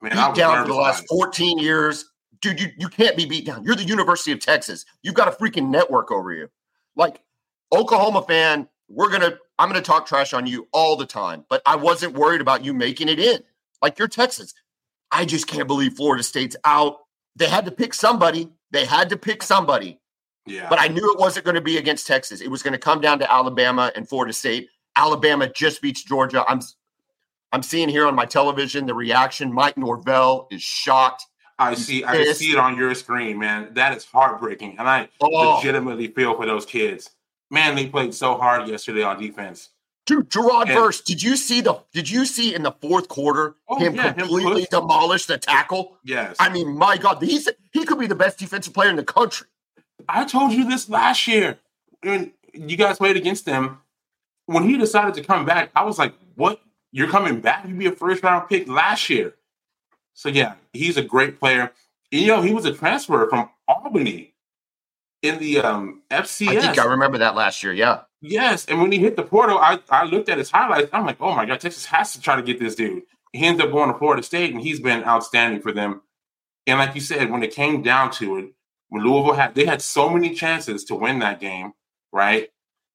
Man, 0.00 0.12
beat 0.12 0.34
down 0.34 0.62
for 0.62 0.68
the 0.68 0.78
last 0.78 1.06
14 1.08 1.58
years. 1.58 2.06
Dude, 2.40 2.60
you, 2.60 2.68
you 2.78 2.88
can't 2.88 3.16
be 3.16 3.26
beat 3.26 3.44
down. 3.44 3.64
You're 3.64 3.74
the 3.74 3.84
University 3.84 4.32
of 4.32 4.40
Texas. 4.40 4.86
You've 5.02 5.14
got 5.14 5.28
a 5.28 5.32
freaking 5.32 5.68
network 5.68 6.10
over 6.10 6.32
you. 6.32 6.48
Like, 6.96 7.20
Oklahoma 7.72 8.22
fan, 8.22 8.66
we're 8.88 9.10
going 9.10 9.20
to, 9.20 9.38
I'm 9.58 9.68
going 9.68 9.80
to 9.80 9.86
talk 9.86 10.06
trash 10.06 10.32
on 10.32 10.46
you 10.46 10.66
all 10.72 10.96
the 10.96 11.04
time, 11.04 11.44
but 11.50 11.60
I 11.66 11.76
wasn't 11.76 12.14
worried 12.14 12.40
about 12.40 12.64
you 12.64 12.72
making 12.72 13.10
it 13.10 13.18
in. 13.18 13.42
Like, 13.82 13.98
you're 13.98 14.08
Texas. 14.08 14.54
I 15.12 15.24
just 15.24 15.46
can't 15.46 15.66
believe 15.66 15.94
Florida 15.94 16.22
State's 16.22 16.56
out. 16.64 16.98
They 17.36 17.48
had 17.48 17.64
to 17.64 17.70
pick 17.70 17.94
somebody. 17.94 18.48
They 18.70 18.84
had 18.84 19.08
to 19.10 19.16
pick 19.16 19.42
somebody. 19.42 20.00
Yeah. 20.46 20.68
But 20.68 20.80
I 20.80 20.88
knew 20.88 21.12
it 21.12 21.18
wasn't 21.18 21.44
going 21.44 21.54
to 21.54 21.60
be 21.60 21.78
against 21.78 22.06
Texas. 22.06 22.40
It 22.40 22.48
was 22.48 22.62
going 22.62 22.72
to 22.72 22.78
come 22.78 23.00
down 23.00 23.18
to 23.20 23.32
Alabama 23.32 23.92
and 23.94 24.08
Florida 24.08 24.32
State. 24.32 24.68
Alabama 24.96 25.48
just 25.48 25.82
beats 25.82 26.02
Georgia. 26.02 26.44
I'm 26.48 26.60
I'm 27.52 27.62
seeing 27.62 27.88
here 27.88 28.06
on 28.06 28.14
my 28.14 28.26
television 28.26 28.86
the 28.86 28.94
reaction. 28.94 29.52
Mike 29.52 29.76
Norvell 29.76 30.46
is 30.50 30.62
shocked. 30.62 31.26
I 31.58 31.70
He's 31.70 31.86
see. 31.86 32.02
Pissed. 32.02 32.30
I 32.30 32.32
see 32.32 32.52
it 32.52 32.58
on 32.58 32.76
your 32.76 32.94
screen, 32.94 33.38
man. 33.38 33.74
That 33.74 33.96
is 33.96 34.04
heartbreaking, 34.04 34.76
and 34.78 34.88
I 34.88 35.08
oh. 35.20 35.56
legitimately 35.56 36.08
feel 36.08 36.34
for 36.34 36.46
those 36.46 36.64
kids. 36.64 37.10
Man, 37.50 37.74
they 37.74 37.86
played 37.86 38.14
so 38.14 38.36
hard 38.36 38.68
yesterday 38.68 39.02
on 39.02 39.20
defense. 39.20 39.70
Dude, 40.10 40.28
Gerard 40.28 40.66
Verse, 40.68 41.00
did 41.00 41.22
you 41.22 41.36
see 41.36 41.60
the? 41.60 41.80
Did 41.92 42.10
you 42.10 42.24
see 42.26 42.52
in 42.52 42.64
the 42.64 42.72
fourth 42.72 43.06
quarter 43.06 43.54
oh, 43.68 43.78
him 43.78 43.94
yeah, 43.94 44.12
completely 44.12 44.62
him 44.62 44.68
demolish 44.70 45.26
the 45.26 45.38
tackle? 45.38 45.98
Yes. 46.02 46.34
I 46.40 46.48
mean, 46.48 46.76
my 46.76 46.96
God, 46.96 47.22
he's 47.22 47.48
he 47.72 47.84
could 47.84 47.98
be 47.98 48.08
the 48.08 48.16
best 48.16 48.36
defensive 48.36 48.74
player 48.74 48.90
in 48.90 48.96
the 48.96 49.04
country. 49.04 49.46
I 50.08 50.24
told 50.24 50.50
you 50.50 50.68
this 50.68 50.88
last 50.88 51.28
year 51.28 51.60
when 52.02 52.32
you 52.52 52.76
guys 52.76 52.98
played 52.98 53.16
against 53.16 53.46
him. 53.46 53.78
When 54.46 54.64
he 54.64 54.76
decided 54.76 55.14
to 55.14 55.22
come 55.22 55.46
back, 55.46 55.70
I 55.76 55.84
was 55.84 55.96
like, 55.96 56.12
"What 56.34 56.60
you're 56.90 57.08
coming 57.08 57.40
back. 57.40 57.64
You'd 57.68 57.78
be 57.78 57.86
a 57.86 57.92
first 57.92 58.24
round 58.24 58.48
pick 58.48 58.66
last 58.66 59.08
year. 59.10 59.34
So 60.14 60.28
yeah, 60.28 60.54
he's 60.72 60.96
a 60.96 61.02
great 61.02 61.38
player. 61.38 61.72
And, 62.10 62.20
you 62.20 62.26
know, 62.26 62.42
he 62.42 62.52
was 62.52 62.64
a 62.64 62.74
transfer 62.74 63.28
from 63.28 63.48
Albany 63.68 64.34
in 65.22 65.38
the 65.38 65.60
um, 65.60 66.02
FCS. 66.10 66.48
I 66.48 66.60
think 66.60 66.78
I 66.80 66.86
remember 66.86 67.18
that 67.18 67.36
last 67.36 67.62
year. 67.62 67.72
Yeah. 67.72 68.00
Yes, 68.22 68.66
and 68.66 68.80
when 68.80 68.92
he 68.92 68.98
hit 68.98 69.16
the 69.16 69.22
portal, 69.22 69.58
I, 69.58 69.78
I 69.88 70.04
looked 70.04 70.28
at 70.28 70.38
his 70.38 70.50
highlights. 70.50 70.90
I'm 70.92 71.06
like, 71.06 71.16
oh 71.20 71.34
my 71.34 71.46
god, 71.46 71.60
Texas 71.60 71.86
has 71.86 72.12
to 72.12 72.20
try 72.20 72.36
to 72.36 72.42
get 72.42 72.60
this 72.60 72.74
dude. 72.74 73.02
He 73.32 73.46
ends 73.46 73.62
up 73.62 73.70
going 73.70 73.90
to 73.90 73.98
Florida 73.98 74.22
State, 74.22 74.52
and 74.52 74.62
he's 74.62 74.80
been 74.80 75.04
outstanding 75.04 75.62
for 75.62 75.72
them. 75.72 76.02
And 76.66 76.78
like 76.78 76.94
you 76.94 77.00
said, 77.00 77.30
when 77.30 77.42
it 77.42 77.54
came 77.54 77.82
down 77.82 78.10
to 78.12 78.38
it, 78.38 78.52
when 78.88 79.02
Louisville 79.04 79.34
had 79.34 79.54
they 79.54 79.64
had 79.64 79.80
so 79.80 80.10
many 80.10 80.34
chances 80.34 80.84
to 80.84 80.94
win 80.94 81.20
that 81.20 81.40
game, 81.40 81.72
right? 82.12 82.50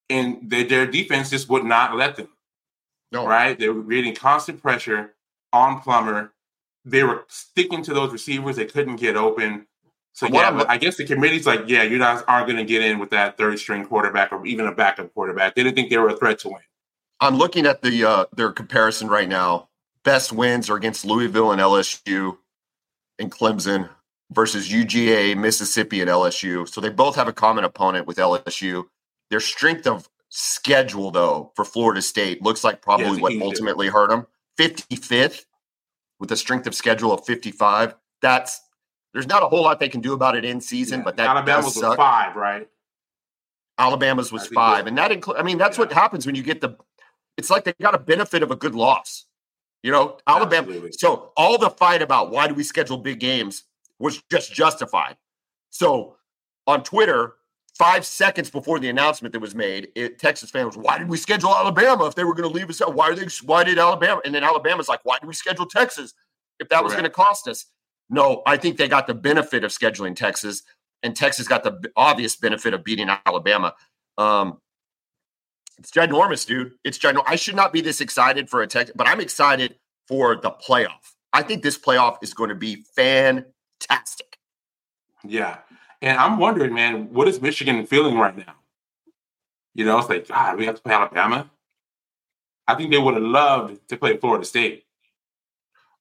And 0.09 0.39
they, 0.43 0.63
their 0.63 0.85
defense 0.85 1.31
just 1.31 1.49
would 1.49 1.63
not 1.63 1.95
let 1.95 2.15
them. 2.17 2.29
No. 3.11 3.25
Right? 3.25 3.57
They 3.57 3.69
were 3.69 3.81
creating 3.83 4.15
constant 4.15 4.61
pressure 4.61 5.15
on 5.53 5.79
Plummer. 5.81 6.33
They 6.83 7.03
were 7.03 7.25
sticking 7.27 7.81
to 7.83 7.93
those 7.93 8.11
receivers. 8.11 8.57
They 8.57 8.65
couldn't 8.65 8.97
get 8.97 9.15
open. 9.15 9.67
So 10.15 10.27
yeah, 10.27 10.63
I 10.69 10.77
guess 10.77 10.95
the 10.95 11.03
committee's 11.03 11.45
like, 11.45 11.63
yeah, 11.67 11.83
you 11.83 11.99
guys 11.99 12.23
aren't 12.25 12.47
going 12.47 12.55
to 12.57 12.63
get 12.63 12.81
in 12.81 12.99
with 12.99 13.09
that 13.09 13.37
third 13.37 13.59
string 13.59 13.85
quarterback 13.85 14.31
or 14.31 14.45
even 14.45 14.65
a 14.65 14.71
backup 14.71 15.13
quarterback. 15.13 15.55
They 15.55 15.63
didn't 15.63 15.75
think 15.75 15.89
they 15.89 15.97
were 15.97 16.07
a 16.07 16.15
threat 16.15 16.39
to 16.39 16.47
win. 16.47 16.61
I'm 17.19 17.35
looking 17.35 17.65
at 17.65 17.81
the 17.81 18.05
uh, 18.05 18.25
their 18.33 18.53
comparison 18.53 19.09
right 19.09 19.27
now. 19.27 19.67
Best 20.05 20.31
wins 20.31 20.69
are 20.69 20.77
against 20.77 21.03
Louisville 21.03 21.51
and 21.51 21.59
LSU 21.59 22.37
and 23.19 23.29
Clemson 23.29 23.89
versus 24.31 24.69
UGA, 24.69 25.35
Mississippi, 25.35 25.99
and 25.99 26.09
LSU. 26.09 26.67
So 26.69 26.79
they 26.79 26.89
both 26.89 27.17
have 27.17 27.27
a 27.27 27.33
common 27.33 27.65
opponent 27.65 28.07
with 28.07 28.15
LSU. 28.15 28.85
Their 29.29 29.41
strength 29.41 29.85
of 29.85 30.09
schedule, 30.29 31.11
though, 31.11 31.51
for 31.57 31.65
Florida 31.65 32.01
State 32.01 32.41
looks 32.41 32.63
like 32.63 32.81
probably 32.81 33.17
yeah, 33.17 33.21
what 33.21 33.41
ultimately 33.41 33.89
hurt 33.89 34.09
them. 34.09 34.27
55th 34.57 35.43
with 36.19 36.31
a 36.31 36.37
strength 36.37 36.67
of 36.67 36.73
schedule 36.73 37.11
of 37.11 37.25
55. 37.25 37.95
That's 38.21 38.61
there's 39.15 39.27
not 39.27 39.41
a 39.41 39.47
whole 39.47 39.63
lot 39.63 39.79
they 39.79 39.87
can 39.87 40.01
do 40.01 40.11
about 40.11 40.35
it 40.35 40.43
in 40.43 40.59
season, 40.59 40.99
yeah. 40.99 41.05
but 41.05 41.15
that 41.15 41.27
Alabama's 41.27 41.77
was 41.77 41.95
five, 41.95 42.35
right? 42.35 42.67
Alabama's 43.77 44.29
was 44.29 44.45
five, 44.47 44.87
and 44.87 44.97
that 44.97 45.09
includes. 45.09 45.39
I 45.39 45.43
mean, 45.43 45.57
that's 45.57 45.77
yeah. 45.77 45.85
what 45.85 45.93
happens 45.93 46.25
when 46.25 46.35
you 46.35 46.43
get 46.43 46.59
the. 46.59 46.75
It's 47.37 47.49
like 47.49 47.63
they 47.63 47.71
got 47.81 47.95
a 47.95 47.97
benefit 47.97 48.43
of 48.43 48.51
a 48.51 48.57
good 48.57 48.75
loss. 48.75 49.25
You 49.83 49.91
know, 49.91 50.17
Alabama. 50.27 50.67
Absolutely. 50.67 50.91
So 50.91 51.31
all 51.37 51.57
the 51.57 51.69
fight 51.69 52.01
about 52.01 52.29
why 52.29 52.47
do 52.47 52.53
we 52.55 52.63
schedule 52.63 52.97
big 52.97 53.21
games 53.21 53.63
was 53.99 54.21
just 54.29 54.53
justified. 54.53 55.15
So 55.69 56.17
on 56.67 56.83
Twitter 56.83 57.35
five 57.77 58.05
seconds 58.05 58.49
before 58.49 58.79
the 58.79 58.89
announcement 58.89 59.31
that 59.31 59.39
was 59.39 59.55
made, 59.55 59.89
it, 59.95 60.19
Texas 60.19 60.49
fans, 60.51 60.75
why 60.75 60.97
did 60.97 61.07
we 61.07 61.15
schedule 61.15 61.55
Alabama 61.55 62.05
if 62.05 62.15
they 62.15 62.25
were 62.25 62.33
going 62.33 62.49
to 62.49 62.53
leave 62.53 62.69
us 62.69 62.81
out? 62.81 62.95
Why 62.95 63.11
are 63.11 63.15
they? 63.15 63.27
Why 63.45 63.63
did 63.63 63.79
Alabama? 63.79 64.19
And 64.25 64.35
then 64.35 64.43
Alabama's 64.43 64.89
like, 64.89 64.99
why 65.03 65.19
did 65.19 65.27
we 65.27 65.33
schedule 65.33 65.67
Texas 65.67 66.13
if 66.59 66.67
that 66.67 66.83
was 66.83 66.91
going 66.91 67.05
to 67.05 67.09
cost 67.09 67.47
us? 67.47 67.67
No, 68.09 68.43
I 68.45 68.57
think 68.57 68.77
they 68.77 68.87
got 68.87 69.07
the 69.07 69.13
benefit 69.13 69.63
of 69.63 69.71
scheduling 69.71 70.15
Texas, 70.15 70.63
and 71.03 71.15
Texas 71.15 71.47
got 71.47 71.63
the 71.63 71.91
obvious 71.95 72.35
benefit 72.35 72.73
of 72.73 72.83
beating 72.83 73.09
Alabama. 73.25 73.73
Um, 74.17 74.59
it's 75.77 75.91
ginormous, 75.91 76.45
dude. 76.45 76.73
It's 76.83 76.97
ginormous. 76.97 77.23
I 77.27 77.35
should 77.35 77.55
not 77.55 77.73
be 77.73 77.81
this 77.81 78.01
excited 78.01 78.49
for 78.49 78.61
a 78.61 78.67
Texas, 78.67 78.95
but 78.95 79.07
I'm 79.07 79.19
excited 79.19 79.75
for 80.07 80.35
the 80.35 80.51
playoff. 80.51 81.13
I 81.33 81.41
think 81.41 81.63
this 81.63 81.77
playoff 81.77 82.17
is 82.21 82.33
going 82.33 82.49
to 82.49 82.55
be 82.55 82.85
fantastic. 82.95 84.37
Yeah. 85.23 85.57
And 86.01 86.17
I'm 86.17 86.37
wondering, 86.37 86.73
man, 86.73 87.11
what 87.11 87.27
is 87.27 87.41
Michigan 87.41 87.85
feeling 87.85 88.17
right 88.17 88.37
now? 88.37 88.55
You 89.73 89.83
know, 89.85 89.97
it's 89.97 90.07
like, 90.07 90.27
God, 90.27 90.57
we 90.57 90.65
have 90.65 90.75
to 90.75 90.81
play 90.81 90.93
Alabama. 90.93 91.49
I 92.67 92.75
think 92.75 92.91
they 92.91 92.97
would 92.97 93.15
have 93.15 93.23
loved 93.23 93.87
to 93.89 93.97
play 93.97 94.17
Florida 94.17 94.45
State. 94.45 94.84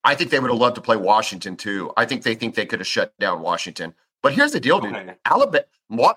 I 0.05 0.13
think 0.13 0.29
they 0.29 0.39
would 0.39 0.51
have 0.51 0.59
loved 0.59 0.75
to 0.75 0.81
play 0.81 0.95
Washington 0.95 1.57
too. 1.57 1.91
I 1.97 2.05
think 2.05 2.23
they 2.23 2.35
think 2.35 2.53
they 2.53 2.65
could 2.65 2.79
have 2.79 2.87
shut 2.87 3.17
down 3.19 3.41
Washington. 3.41 3.95
But 4.21 4.33
here's 4.33 4.51
the 4.51 4.59
deal, 4.59 4.79
dude. 4.79 4.95
Okay. 4.95 5.15
Alabama, 5.25 5.65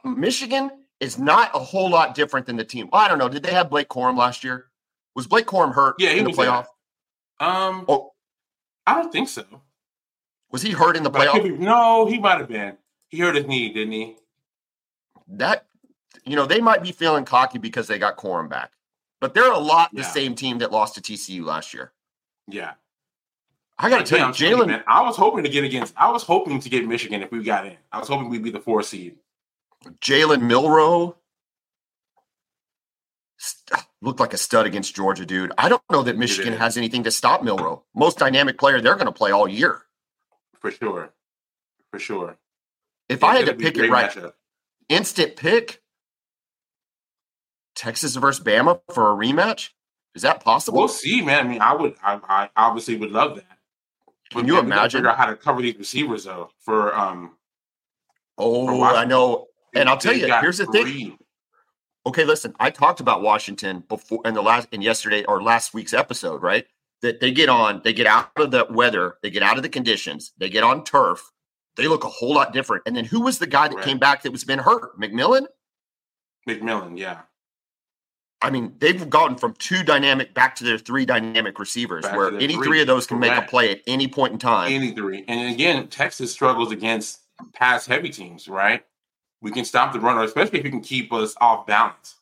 Michigan 0.04 0.70
is 1.00 1.18
not 1.18 1.50
a 1.54 1.58
whole 1.58 1.88
lot 1.88 2.14
different 2.14 2.46
than 2.46 2.56
the 2.56 2.64
team. 2.64 2.88
Well, 2.92 3.00
I 3.00 3.08
don't 3.08 3.18
know. 3.18 3.28
Did 3.28 3.42
they 3.42 3.52
have 3.52 3.70
Blake 3.70 3.88
Corum 3.88 4.16
last 4.16 4.44
year? 4.44 4.66
Was 5.14 5.26
Blake 5.26 5.46
Corum 5.46 5.74
hurt 5.74 5.96
yeah, 5.98 6.12
he 6.12 6.18
in 6.18 6.24
the 6.24 6.32
playoff? 6.32 6.66
There. 7.40 7.48
Um, 7.48 7.84
oh, 7.88 8.12
I 8.86 8.94
don't 8.94 9.10
think 9.10 9.28
so. 9.28 9.44
Was 10.50 10.62
he 10.62 10.70
hurt 10.70 10.96
in 10.96 11.02
the 11.02 11.10
playoff? 11.10 11.42
Be, 11.42 11.50
no, 11.50 12.06
he 12.06 12.18
might 12.18 12.38
have 12.38 12.48
been. 12.48 12.76
He 13.08 13.18
hurt 13.18 13.36
his 13.36 13.46
knee, 13.46 13.72
didn't 13.72 13.92
he? 13.92 14.16
That 15.28 15.66
you 16.24 16.36
know 16.36 16.46
they 16.46 16.60
might 16.60 16.82
be 16.82 16.92
feeling 16.92 17.24
cocky 17.24 17.58
because 17.58 17.86
they 17.86 17.98
got 17.98 18.16
Corum 18.16 18.48
back, 18.48 18.72
but 19.20 19.34
they're 19.34 19.52
a 19.52 19.58
lot 19.58 19.90
yeah. 19.92 20.02
the 20.02 20.08
same 20.08 20.34
team 20.34 20.58
that 20.58 20.72
lost 20.72 20.94
to 20.94 21.00
TCU 21.00 21.44
last 21.44 21.74
year. 21.74 21.92
Yeah, 22.46 22.74
I 23.78 23.90
got 23.90 24.04
to 24.04 24.04
tell 24.04 24.18
you, 24.18 24.34
Jalen. 24.34 24.82
I 24.86 25.02
was 25.02 25.16
hoping 25.16 25.44
to 25.44 25.50
get 25.50 25.64
against. 25.64 25.94
I 25.96 26.10
was 26.10 26.24
hoping 26.24 26.60
to 26.60 26.68
get 26.68 26.86
Michigan 26.86 27.22
if 27.22 27.30
we 27.30 27.42
got 27.44 27.66
in. 27.66 27.76
I 27.92 27.98
was 27.98 28.08
hoping 28.08 28.28
we'd 28.28 28.42
be 28.42 28.50
the 28.50 28.60
four 28.60 28.82
seed. 28.82 29.16
Jalen 30.00 30.42
Milroe 30.42 31.16
ah, 33.72 33.88
looked 34.02 34.18
like 34.18 34.34
a 34.34 34.36
stud 34.36 34.66
against 34.66 34.96
Georgia, 34.96 35.24
dude. 35.24 35.52
I 35.56 35.68
don't 35.68 35.82
know 35.90 36.02
that 36.02 36.18
Michigan 36.18 36.54
has 36.54 36.76
anything 36.76 37.04
to 37.04 37.12
stop 37.12 37.44
Milroe. 37.44 37.84
Most 37.94 38.18
dynamic 38.18 38.58
player 38.58 38.80
they're 38.80 38.94
going 38.96 39.06
to 39.06 39.12
play 39.12 39.30
all 39.30 39.46
year. 39.46 39.82
For 40.60 40.72
sure. 40.72 41.12
For 41.92 42.00
sure. 42.00 42.36
If 43.08 43.22
I 43.22 43.36
had 43.36 43.46
to 43.46 43.54
pick 43.54 43.78
it 43.78 43.90
right, 43.90 44.10
matchup. 44.10 44.32
instant 44.88 45.36
pick 45.36 45.82
Texas 47.76 48.16
versus 48.16 48.44
Bama 48.44 48.80
for 48.92 49.12
a 49.12 49.14
rematch. 49.14 49.70
Is 50.14 50.22
that 50.22 50.42
possible? 50.42 50.78
We'll 50.78 50.88
see, 50.88 51.22
man. 51.22 51.46
I 51.46 51.48
mean, 51.48 51.60
I 51.60 51.74
would, 51.74 51.94
I, 52.02 52.18
I 52.28 52.50
obviously 52.56 52.96
would 52.96 53.12
love 53.12 53.36
that. 53.36 53.57
Can 54.30 54.46
you 54.46 54.58
imagine? 54.58 54.98
Figure 54.98 55.10
out 55.10 55.16
how 55.16 55.26
to 55.26 55.36
cover 55.36 55.62
these 55.62 55.76
receivers 55.76 56.24
though 56.24 56.50
for 56.60 56.96
um. 56.96 57.36
Oh, 58.36 58.66
for 58.66 58.84
I 58.84 59.04
know, 59.04 59.46
and 59.74 59.88
I'll 59.88 59.96
tell 59.96 60.14
you. 60.14 60.32
Here's 60.40 60.58
the 60.58 60.66
three. 60.66 61.04
thing. 61.04 61.18
Okay, 62.06 62.24
listen. 62.24 62.54
I 62.60 62.70
talked 62.70 63.00
about 63.00 63.22
Washington 63.22 63.84
before 63.88 64.20
in 64.24 64.34
the 64.34 64.42
last 64.42 64.68
in 64.72 64.82
yesterday 64.82 65.24
or 65.24 65.42
last 65.42 65.74
week's 65.74 65.92
episode, 65.92 66.42
right? 66.42 66.66
That 67.02 67.20
they 67.20 67.30
get 67.30 67.48
on, 67.48 67.80
they 67.84 67.92
get 67.92 68.06
out 68.06 68.30
of 68.36 68.50
the 68.50 68.66
weather, 68.70 69.18
they 69.22 69.30
get 69.30 69.42
out 69.42 69.56
of 69.56 69.62
the 69.62 69.68
conditions, 69.68 70.32
they 70.36 70.48
get 70.48 70.64
on 70.64 70.82
turf, 70.82 71.30
they 71.76 71.86
look 71.86 72.04
a 72.04 72.08
whole 72.08 72.34
lot 72.34 72.52
different. 72.52 72.82
And 72.86 72.96
then 72.96 73.04
who 73.04 73.20
was 73.20 73.38
the 73.38 73.46
guy 73.46 73.68
that 73.68 73.76
right. 73.76 73.84
came 73.84 73.98
back 73.98 74.22
that 74.22 74.32
was 74.32 74.42
been 74.44 74.58
hurt? 74.58 74.98
McMillan? 75.00 75.46
McMillan, 76.48 76.98
yeah. 76.98 77.20
I 78.40 78.50
mean, 78.50 78.74
they've 78.78 79.08
gotten 79.10 79.36
from 79.36 79.54
two 79.54 79.82
dynamic 79.82 80.32
back 80.32 80.54
to 80.56 80.64
their 80.64 80.78
three 80.78 81.04
dynamic 81.04 81.58
receivers, 81.58 82.04
back 82.04 82.16
where 82.16 82.34
any 82.34 82.54
three. 82.54 82.66
three. 82.66 82.80
of 82.80 82.86
those 82.86 83.06
can 83.06 83.18
Correct. 83.18 83.36
make 83.36 83.44
a 83.44 83.50
play 83.50 83.70
at 83.72 83.80
any 83.86 84.06
point 84.06 84.32
in 84.32 84.38
time. 84.38 84.72
Any 84.72 84.92
three. 84.92 85.24
And 85.26 85.52
again, 85.52 85.88
Texas 85.88 86.32
struggles 86.32 86.70
against 86.70 87.20
pass 87.52 87.86
heavy 87.86 88.10
teams, 88.10 88.46
right? 88.46 88.84
We 89.40 89.50
can 89.50 89.64
stop 89.64 89.92
the 89.92 90.00
runner, 90.00 90.22
especially 90.22 90.60
if 90.60 90.64
you 90.64 90.70
can 90.70 90.80
keep 90.80 91.12
us 91.12 91.34
off 91.40 91.66
balance. 91.66 92.16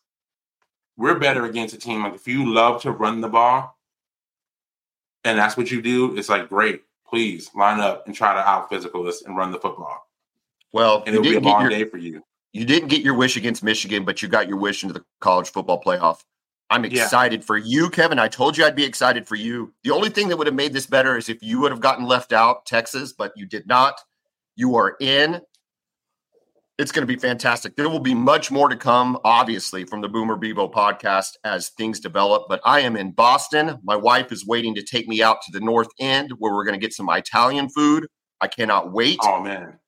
We're 0.96 1.18
better 1.18 1.44
against 1.44 1.74
a 1.74 1.78
team 1.78 2.02
like 2.02 2.14
if 2.14 2.26
you 2.26 2.50
love 2.52 2.80
to 2.82 2.92
run 2.92 3.20
the 3.20 3.28
ball, 3.28 3.78
and 5.24 5.38
that's 5.38 5.56
what 5.56 5.70
you 5.70 5.82
do, 5.82 6.16
it's 6.16 6.30
like 6.30 6.48
great. 6.48 6.82
Please 7.06 7.50
line 7.54 7.80
up 7.80 8.06
and 8.06 8.14
try 8.14 8.34
to 8.34 8.40
out 8.40 8.70
physical 8.70 9.06
us 9.06 9.22
and 9.22 9.36
run 9.36 9.52
the 9.52 9.58
football. 9.58 10.08
Well, 10.72 11.02
and 11.06 11.14
it'll 11.14 11.22
be 11.22 11.36
a 11.36 11.40
long 11.40 11.62
your, 11.62 11.70
day 11.70 11.84
for 11.84 11.98
you 11.98 12.22
you 12.52 12.64
didn't 12.64 12.88
get 12.88 13.02
your 13.02 13.14
wish 13.14 13.36
against 13.36 13.62
Michigan, 13.62 14.04
but 14.04 14.22
you 14.22 14.28
got 14.28 14.48
your 14.48 14.58
wish 14.58 14.82
into 14.82 14.94
the 14.94 15.04
college 15.20 15.50
football 15.50 15.80
playoff. 15.80 16.18
I'm 16.68 16.84
excited 16.84 17.40
yeah. 17.40 17.46
for 17.46 17.56
you, 17.56 17.90
Kevin. 17.90 18.18
I 18.18 18.28
told 18.28 18.56
you 18.56 18.64
I'd 18.64 18.74
be 18.74 18.84
excited 18.84 19.28
for 19.28 19.36
you. 19.36 19.72
The 19.84 19.92
only 19.92 20.10
thing 20.10 20.28
that 20.28 20.36
would 20.36 20.48
have 20.48 20.56
made 20.56 20.72
this 20.72 20.86
better 20.86 21.16
is 21.16 21.28
if 21.28 21.42
you 21.42 21.60
would 21.60 21.70
have 21.70 21.80
gotten 21.80 22.06
left 22.06 22.32
out, 22.32 22.66
Texas, 22.66 23.12
but 23.12 23.32
you 23.36 23.46
did 23.46 23.66
not. 23.66 23.94
You 24.56 24.74
are 24.76 24.96
in. 25.00 25.40
It's 26.78 26.92
going 26.92 27.06
to 27.06 27.12
be 27.12 27.18
fantastic. 27.18 27.76
There 27.76 27.88
will 27.88 28.00
be 28.00 28.14
much 28.14 28.50
more 28.50 28.68
to 28.68 28.76
come, 28.76 29.18
obviously, 29.24 29.84
from 29.84 30.00
the 30.02 30.08
Boomer 30.08 30.36
Bevo 30.36 30.68
podcast 30.68 31.32
as 31.44 31.70
things 31.70 32.00
develop. 32.00 32.46
But 32.48 32.60
I 32.64 32.80
am 32.80 32.96
in 32.96 33.12
Boston. 33.12 33.78
My 33.82 33.96
wife 33.96 34.32
is 34.32 34.46
waiting 34.46 34.74
to 34.74 34.82
take 34.82 35.08
me 35.08 35.22
out 35.22 35.38
to 35.42 35.52
the 35.52 35.64
North 35.64 35.88
End 36.00 36.32
where 36.38 36.52
we're 36.52 36.64
going 36.64 36.78
to 36.78 36.84
get 36.84 36.92
some 36.92 37.08
Italian 37.08 37.68
food. 37.70 38.08
I 38.40 38.48
cannot 38.48 38.92
wait. 38.92 39.18
Oh, 39.22 39.40
man. 39.40 39.78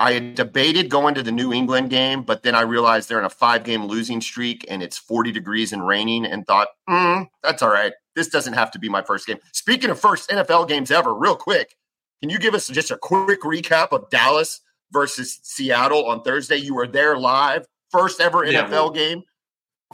I 0.00 0.12
had 0.14 0.34
debated 0.34 0.88
going 0.88 1.14
to 1.16 1.22
the 1.22 1.30
New 1.30 1.52
England 1.52 1.90
game, 1.90 2.22
but 2.22 2.42
then 2.42 2.54
I 2.54 2.62
realized 2.62 3.10
they're 3.10 3.18
in 3.18 3.26
a 3.26 3.30
five 3.30 3.64
game 3.64 3.84
losing 3.84 4.22
streak 4.22 4.64
and 4.70 4.82
it's 4.82 4.96
40 4.96 5.30
degrees 5.30 5.74
and 5.74 5.86
raining 5.86 6.24
and 6.24 6.46
thought, 6.46 6.68
mm, 6.88 7.28
that's 7.42 7.62
all 7.62 7.68
right. 7.68 7.92
This 8.16 8.28
doesn't 8.28 8.54
have 8.54 8.70
to 8.70 8.78
be 8.78 8.88
my 8.88 9.02
first 9.02 9.26
game. 9.26 9.36
Speaking 9.52 9.90
of 9.90 10.00
first 10.00 10.30
NFL 10.30 10.68
games 10.68 10.90
ever, 10.90 11.14
real 11.14 11.36
quick, 11.36 11.76
can 12.22 12.30
you 12.30 12.38
give 12.38 12.54
us 12.54 12.68
just 12.68 12.90
a 12.90 12.96
quick 12.96 13.42
recap 13.42 13.92
of 13.92 14.08
Dallas 14.08 14.62
versus 14.90 15.38
Seattle 15.42 16.06
on 16.06 16.22
Thursday? 16.22 16.56
You 16.56 16.74
were 16.74 16.86
there 16.86 17.18
live, 17.18 17.66
first 17.90 18.22
ever 18.22 18.42
yeah, 18.46 18.64
NFL 18.64 18.70
well, 18.70 18.90
game. 18.90 19.22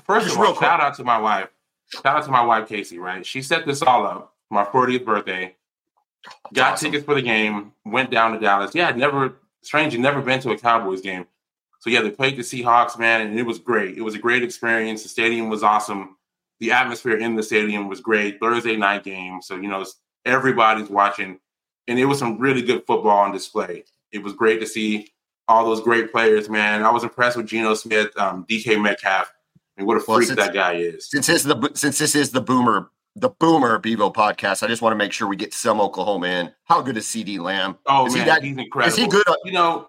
First 0.04 0.30
of 0.30 0.38
all, 0.38 0.54
shout 0.54 0.80
out 0.80 0.94
to 0.96 1.04
my 1.04 1.18
wife. 1.18 1.48
Shout 1.88 2.06
out 2.06 2.24
to 2.26 2.30
my 2.30 2.44
wife, 2.44 2.68
Casey, 2.68 3.00
right? 3.00 3.26
She 3.26 3.42
set 3.42 3.66
this 3.66 3.82
all 3.82 4.06
up 4.06 4.34
my 4.50 4.64
40th 4.64 5.04
birthday. 5.04 5.56
Got 6.52 6.74
awesome. 6.74 6.92
tickets 6.92 7.04
for 7.04 7.14
the 7.16 7.22
game, 7.22 7.72
went 7.84 8.12
down 8.12 8.32
to 8.32 8.38
Dallas. 8.38 8.72
Yeah, 8.72 8.88
I'd 8.88 8.96
never 8.96 9.36
Strange, 9.66 9.92
you've 9.92 10.02
never 10.02 10.22
been 10.22 10.40
to 10.40 10.50
a 10.50 10.58
Cowboys 10.58 11.00
game. 11.00 11.26
So 11.80 11.90
yeah, 11.90 12.00
they 12.00 12.10
played 12.10 12.36
the 12.36 12.42
Seahawks, 12.42 12.98
man, 12.98 13.20
and 13.20 13.38
it 13.38 13.42
was 13.42 13.58
great. 13.58 13.98
It 13.98 14.02
was 14.02 14.14
a 14.14 14.18
great 14.18 14.44
experience. 14.44 15.02
The 15.02 15.08
stadium 15.08 15.48
was 15.48 15.64
awesome. 15.64 16.16
The 16.60 16.70
atmosphere 16.70 17.16
in 17.16 17.34
the 17.34 17.42
stadium 17.42 17.88
was 17.88 18.00
great. 18.00 18.38
Thursday 18.40 18.76
night 18.76 19.02
game, 19.02 19.42
so 19.42 19.56
you 19.56 19.68
know 19.68 19.84
everybody's 20.24 20.88
watching, 20.88 21.40
and 21.88 21.98
it 21.98 22.04
was 22.04 22.18
some 22.18 22.38
really 22.38 22.62
good 22.62 22.86
football 22.86 23.18
on 23.18 23.32
display. 23.32 23.84
It 24.12 24.22
was 24.22 24.32
great 24.32 24.60
to 24.60 24.66
see 24.66 25.12
all 25.48 25.64
those 25.64 25.80
great 25.80 26.12
players, 26.12 26.48
man. 26.48 26.84
I 26.84 26.90
was 26.90 27.02
impressed 27.02 27.36
with 27.36 27.46
Geno 27.46 27.74
Smith, 27.74 28.16
um, 28.16 28.46
DK 28.48 28.80
Metcalf. 28.80 29.32
I 29.76 29.80
mean, 29.80 29.86
what 29.86 29.96
a 29.96 30.00
freak 30.00 30.08
well, 30.08 30.22
since, 30.22 30.38
that 30.38 30.54
guy 30.54 30.74
is. 30.74 31.10
Since 31.10 31.26
this 31.26 31.44
is 31.44 31.44
the 31.44 31.70
since 31.74 31.98
this 31.98 32.14
is 32.14 32.30
the 32.30 32.40
Boomer 32.40 32.90
the 33.16 33.30
Boomer 33.30 33.78
Bevo 33.78 34.10
podcast. 34.10 34.62
I 34.62 34.68
just 34.68 34.82
want 34.82 34.92
to 34.92 34.96
make 34.96 35.12
sure 35.12 35.26
we 35.26 35.36
get 35.36 35.54
some 35.54 35.80
Oklahoma 35.80 36.26
in. 36.26 36.52
How 36.64 36.82
good 36.82 36.96
is 36.96 37.06
CeeDee 37.06 37.40
Lamb? 37.40 37.78
Oh 37.86 38.06
is 38.06 38.14
man, 38.14 38.22
he 38.22 38.30
that, 38.30 38.42
he's 38.42 38.56
incredible. 38.56 38.92
Is 38.92 38.96
he 38.96 39.08
good? 39.08 39.24
You 39.44 39.52
know, 39.52 39.88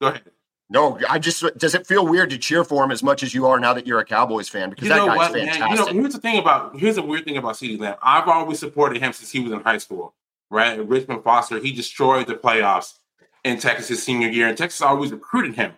go 0.00 0.08
ahead. 0.08 0.22
No, 0.68 0.98
I 1.08 1.18
just 1.18 1.44
does 1.56 1.74
it 1.74 1.86
feel 1.86 2.06
weird 2.06 2.30
to 2.30 2.38
cheer 2.38 2.64
for 2.64 2.84
him 2.84 2.90
as 2.90 3.02
much 3.02 3.22
as 3.22 3.32
you 3.32 3.46
are 3.46 3.58
now 3.58 3.72
that 3.72 3.86
you're 3.86 4.00
a 4.00 4.04
Cowboys 4.04 4.48
fan? 4.48 4.68
Because 4.70 4.88
you 4.88 4.94
that 4.94 5.06
guy's 5.06 5.16
what, 5.16 5.32
fantastic. 5.32 5.60
Man? 5.60 5.70
You 5.70 5.76
know, 5.76 6.02
here's 6.02 6.14
the 6.14 6.20
thing 6.20 6.38
about 6.38 6.78
here's 6.78 6.98
a 6.98 7.02
weird 7.02 7.24
thing 7.24 7.36
about 7.36 7.54
CeeDee 7.54 7.80
Lamb. 7.80 7.96
I've 8.02 8.28
always 8.28 8.58
supported 8.58 9.00
him 9.00 9.12
since 9.12 9.30
he 9.30 9.40
was 9.40 9.52
in 9.52 9.60
high 9.60 9.78
school. 9.78 10.14
Right, 10.48 10.86
Richmond 10.86 11.24
Foster, 11.24 11.58
he 11.58 11.72
destroyed 11.72 12.28
the 12.28 12.34
playoffs 12.34 12.94
in 13.42 13.58
Texas 13.58 13.88
his 13.88 14.02
senior 14.02 14.28
year, 14.28 14.48
and 14.48 14.56
Texas 14.56 14.80
always 14.80 15.10
recruited 15.10 15.54
him. 15.54 15.72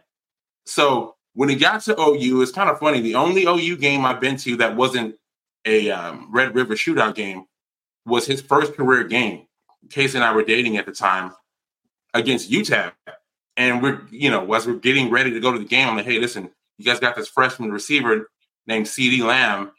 So 0.67 1.15
when 1.33 1.49
he 1.49 1.55
got 1.55 1.81
to 1.83 1.99
OU, 1.99 2.43
it's 2.43 2.53
kind 2.53 2.69
of 2.69 2.79
funny. 2.79 3.01
The 3.01 3.15
only 3.15 3.45
OU 3.45 3.77
game 3.79 4.05
I've 4.05 4.21
been 4.21 4.37
to 4.39 4.57
that 4.57 4.77
wasn't 4.77 5.15
a 5.65 5.91
um, 5.91 6.29
Red 6.33 6.55
River 6.55 6.75
shootout 6.75 7.15
game 7.15 7.45
was 8.07 8.27
his 8.27 8.41
first 8.41 8.75
career 8.75 9.05
game. 9.05 9.47
Case 9.91 10.15
and 10.15 10.25
I 10.25 10.35
were 10.35 10.43
dating 10.43 10.77
at 10.77 10.87
the 10.87 10.93
time 10.93 11.33
against 12.15 12.51
UTEP. 12.51 12.93
And 13.57 13.83
we're, 13.83 14.03
you 14.11 14.31
know, 14.31 14.53
as 14.55 14.67
we're 14.67 14.75
getting 14.75 15.11
ready 15.11 15.33
to 15.33 15.41
go 15.41 15.53
to 15.53 15.59
the 15.59 15.65
game, 15.65 15.89
I'm 15.89 15.97
like, 15.97 16.07
hey, 16.07 16.19
listen, 16.19 16.51
you 16.79 16.85
guys 16.85 17.01
got 17.01 17.17
this 17.17 17.29
freshman 17.29 17.73
receiver 17.73 18.31
named 18.67 18.87
CeeDee 18.87 19.21
Lamb. 19.21 19.73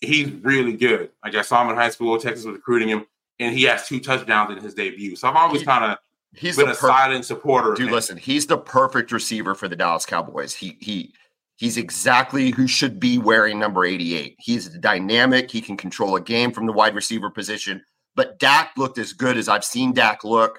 He's 0.00 0.30
really 0.30 0.76
good. 0.76 1.10
Like 1.24 1.34
I 1.34 1.42
saw 1.42 1.62
him 1.62 1.70
in 1.70 1.76
high 1.76 1.90
school, 1.90 2.18
Texas 2.18 2.44
was 2.44 2.56
recruiting 2.56 2.88
him, 2.88 3.06
and 3.38 3.56
he 3.56 3.64
has 3.64 3.86
two 3.86 4.00
touchdowns 4.00 4.50
in 4.50 4.62
his 4.62 4.74
debut. 4.74 5.16
So 5.16 5.28
I've 5.28 5.36
always 5.36 5.62
kind 5.62 5.84
of 5.84 5.98
he's 6.34 6.56
been 6.56 6.68
a 6.68 6.74
silent 6.74 7.24
supporter. 7.24 7.74
Dude, 7.74 7.90
listen, 7.90 8.16
he's 8.16 8.46
the 8.46 8.58
perfect 8.58 9.12
receiver 9.12 9.54
for 9.54 9.68
the 9.68 9.76
Dallas 9.76 10.04
Cowboys. 10.04 10.54
He 10.54 10.76
he 10.80 11.14
He's 11.62 11.76
exactly 11.76 12.50
who 12.50 12.66
should 12.66 12.98
be 12.98 13.18
wearing 13.18 13.60
number 13.60 13.84
88. 13.84 14.34
He's 14.40 14.68
dynamic. 14.80 15.48
He 15.48 15.60
can 15.60 15.76
control 15.76 16.16
a 16.16 16.20
game 16.20 16.50
from 16.50 16.66
the 16.66 16.72
wide 16.72 16.92
receiver 16.92 17.30
position. 17.30 17.84
But 18.16 18.40
Dak 18.40 18.72
looked 18.76 18.98
as 18.98 19.12
good 19.12 19.36
as 19.36 19.48
I've 19.48 19.64
seen 19.64 19.92
Dak 19.92 20.24
look. 20.24 20.58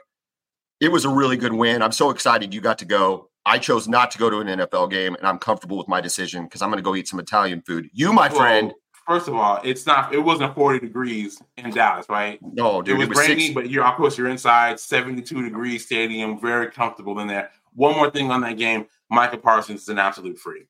It 0.79 0.93
was 0.93 1.03
a 1.03 1.09
really 1.09 1.35
good 1.35 1.51
win. 1.51 1.81
I'm 1.81 1.91
so 1.91 2.09
excited 2.09 2.53
you 2.53 2.61
got 2.61 2.79
to 2.79 2.85
go. 2.85 3.29
I 3.45 3.57
chose 3.57 3.85
not 3.85 4.11
to 4.11 4.17
go 4.17 4.29
to 4.29 4.39
an 4.39 4.47
NFL 4.47 4.91
game, 4.91 5.15
and 5.15 5.27
I'm 5.27 5.39
comfortable 5.39 5.77
with 5.77 5.89
my 5.89 5.99
decision 5.99 6.45
because 6.45 6.61
I'm 6.61 6.69
going 6.69 6.77
to 6.77 6.83
go 6.83 6.95
eat 6.95 7.09
some 7.09 7.19
Italian 7.19 7.61
food. 7.63 7.89
You, 7.91 8.13
my 8.13 8.29
well, 8.29 8.37
friend. 8.37 8.73
First 9.05 9.27
of 9.27 9.35
all, 9.35 9.59
it's 9.61 9.85
not. 9.85 10.13
It 10.13 10.19
wasn't 10.19 10.55
40 10.55 10.79
degrees 10.79 11.41
in 11.57 11.71
Dallas, 11.71 12.05
right? 12.07 12.39
No, 12.41 12.81
dude. 12.81 12.95
It 12.95 12.97
was, 12.99 13.07
it 13.07 13.09
was 13.09 13.27
rainy, 13.27 13.41
six... 13.47 13.53
but 13.53 13.69
you're 13.69 13.83
of 13.83 13.97
course 13.97 14.17
you're 14.17 14.29
inside, 14.29 14.79
72 14.79 15.43
degrees 15.43 15.85
stadium, 15.85 16.39
very 16.39 16.71
comfortable 16.71 17.19
in 17.19 17.27
there. 17.27 17.51
One 17.73 17.93
more 17.93 18.09
thing 18.09 18.31
on 18.31 18.39
that 18.39 18.57
game: 18.57 18.85
Micah 19.09 19.37
Parsons 19.37 19.81
is 19.81 19.89
an 19.89 19.99
absolute 19.99 20.39
freak, 20.39 20.67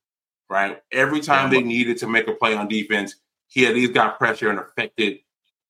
right? 0.54 0.82
Every 0.92 1.20
time 1.20 1.52
yeah, 1.52 1.60
they 1.60 1.66
needed 1.66 1.98
to 1.98 2.08
make 2.08 2.28
a 2.28 2.34
play 2.34 2.54
on 2.54 2.68
defense, 2.68 3.16
he 3.48 3.66
at 3.66 3.74
least 3.74 3.94
got 3.94 4.20
pressure 4.20 4.52
and 4.52 4.60
affected 4.60 5.18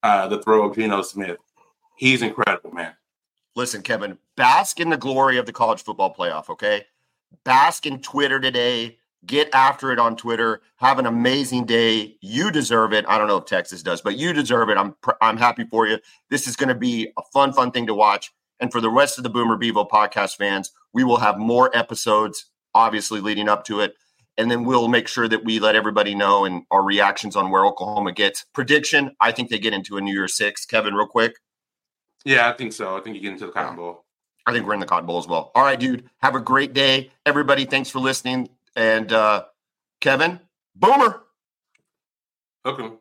uh, 0.03 0.27
the 0.27 0.41
throw 0.43 0.67
of 0.67 0.75
Geno 0.75 1.01
Smith. 1.01 1.37
He's 1.95 2.21
incredible, 2.21 2.71
man. 2.71 2.93
Listen, 3.55 3.81
Kevin, 3.81 4.17
bask 4.35 4.81
in 4.81 4.89
the 4.89 4.97
glory 4.97 5.37
of 5.37 5.45
the 5.45 5.53
college 5.53 5.81
football 5.81 6.13
playoff, 6.13 6.49
okay? 6.49 6.83
Bask 7.45 7.85
in 7.85 8.01
Twitter 8.01 8.41
today. 8.41 8.97
Get 9.25 9.49
after 9.55 9.93
it 9.93 9.99
on 9.99 10.17
Twitter. 10.17 10.61
Have 10.77 10.99
an 10.99 11.05
amazing 11.05 11.65
day. 11.65 12.17
You 12.19 12.51
deserve 12.51 12.91
it. 12.91 13.05
I 13.07 13.17
don't 13.17 13.29
know 13.29 13.37
if 13.37 13.45
Texas 13.45 13.81
does, 13.81 14.01
but 14.01 14.17
you 14.17 14.33
deserve 14.33 14.69
it. 14.69 14.77
I'm 14.77 14.95
I'm 15.21 15.37
happy 15.37 15.63
for 15.63 15.87
you. 15.87 15.99
This 16.29 16.45
is 16.45 16.57
going 16.57 16.67
to 16.67 16.75
be 16.75 17.07
a 17.17 17.21
fun, 17.31 17.53
fun 17.53 17.71
thing 17.71 17.87
to 17.87 17.93
watch. 17.93 18.33
And 18.59 18.69
for 18.69 18.81
the 18.81 18.89
rest 18.89 19.17
of 19.17 19.23
the 19.23 19.29
Boomer 19.29 19.55
Bevo 19.55 19.85
podcast 19.85 20.35
fans, 20.35 20.73
we 20.91 21.05
will 21.05 21.17
have 21.17 21.37
more 21.37 21.73
episodes, 21.73 22.49
obviously 22.73 23.21
leading 23.21 23.47
up 23.47 23.63
to 23.65 23.79
it, 23.79 23.95
and 24.37 24.49
then 24.49 24.63
we'll 24.65 24.87
make 24.87 25.07
sure 25.07 25.27
that 25.27 25.43
we 25.43 25.59
let 25.59 25.75
everybody 25.75 26.15
know 26.15 26.45
and 26.45 26.63
our 26.71 26.83
reactions 26.83 27.35
on 27.35 27.51
where 27.51 27.65
Oklahoma 27.65 28.11
gets. 28.11 28.45
Prediction: 28.53 29.15
I 29.19 29.31
think 29.31 29.49
they 29.49 29.59
get 29.59 29.73
into 29.73 29.97
a 29.97 30.01
New 30.01 30.13
Year 30.13 30.27
Six. 30.27 30.65
Kevin, 30.65 30.93
real 30.93 31.07
quick. 31.07 31.35
Yeah, 32.25 32.49
I 32.49 32.53
think 32.53 32.73
so. 32.73 32.97
I 32.97 33.01
think 33.01 33.15
you 33.15 33.21
get 33.21 33.33
into 33.33 33.45
the 33.45 33.51
Cotton 33.51 33.75
Bowl. 33.75 34.05
I 34.45 34.51
think 34.51 34.65
we're 34.65 34.73
in 34.73 34.79
the 34.79 34.85
Cotton 34.85 35.05
Bowl 35.05 35.19
as 35.19 35.27
well. 35.27 35.51
All 35.55 35.63
right, 35.63 35.79
dude. 35.79 36.09
Have 36.21 36.35
a 36.35 36.39
great 36.39 36.73
day. 36.73 37.11
Everybody, 37.25 37.65
thanks 37.65 37.89
for 37.89 37.99
listening. 37.99 38.49
And 38.75 39.11
uh 39.11 39.45
Kevin, 40.01 40.39
boomer. 40.75 41.23
Welcome. 42.65 42.99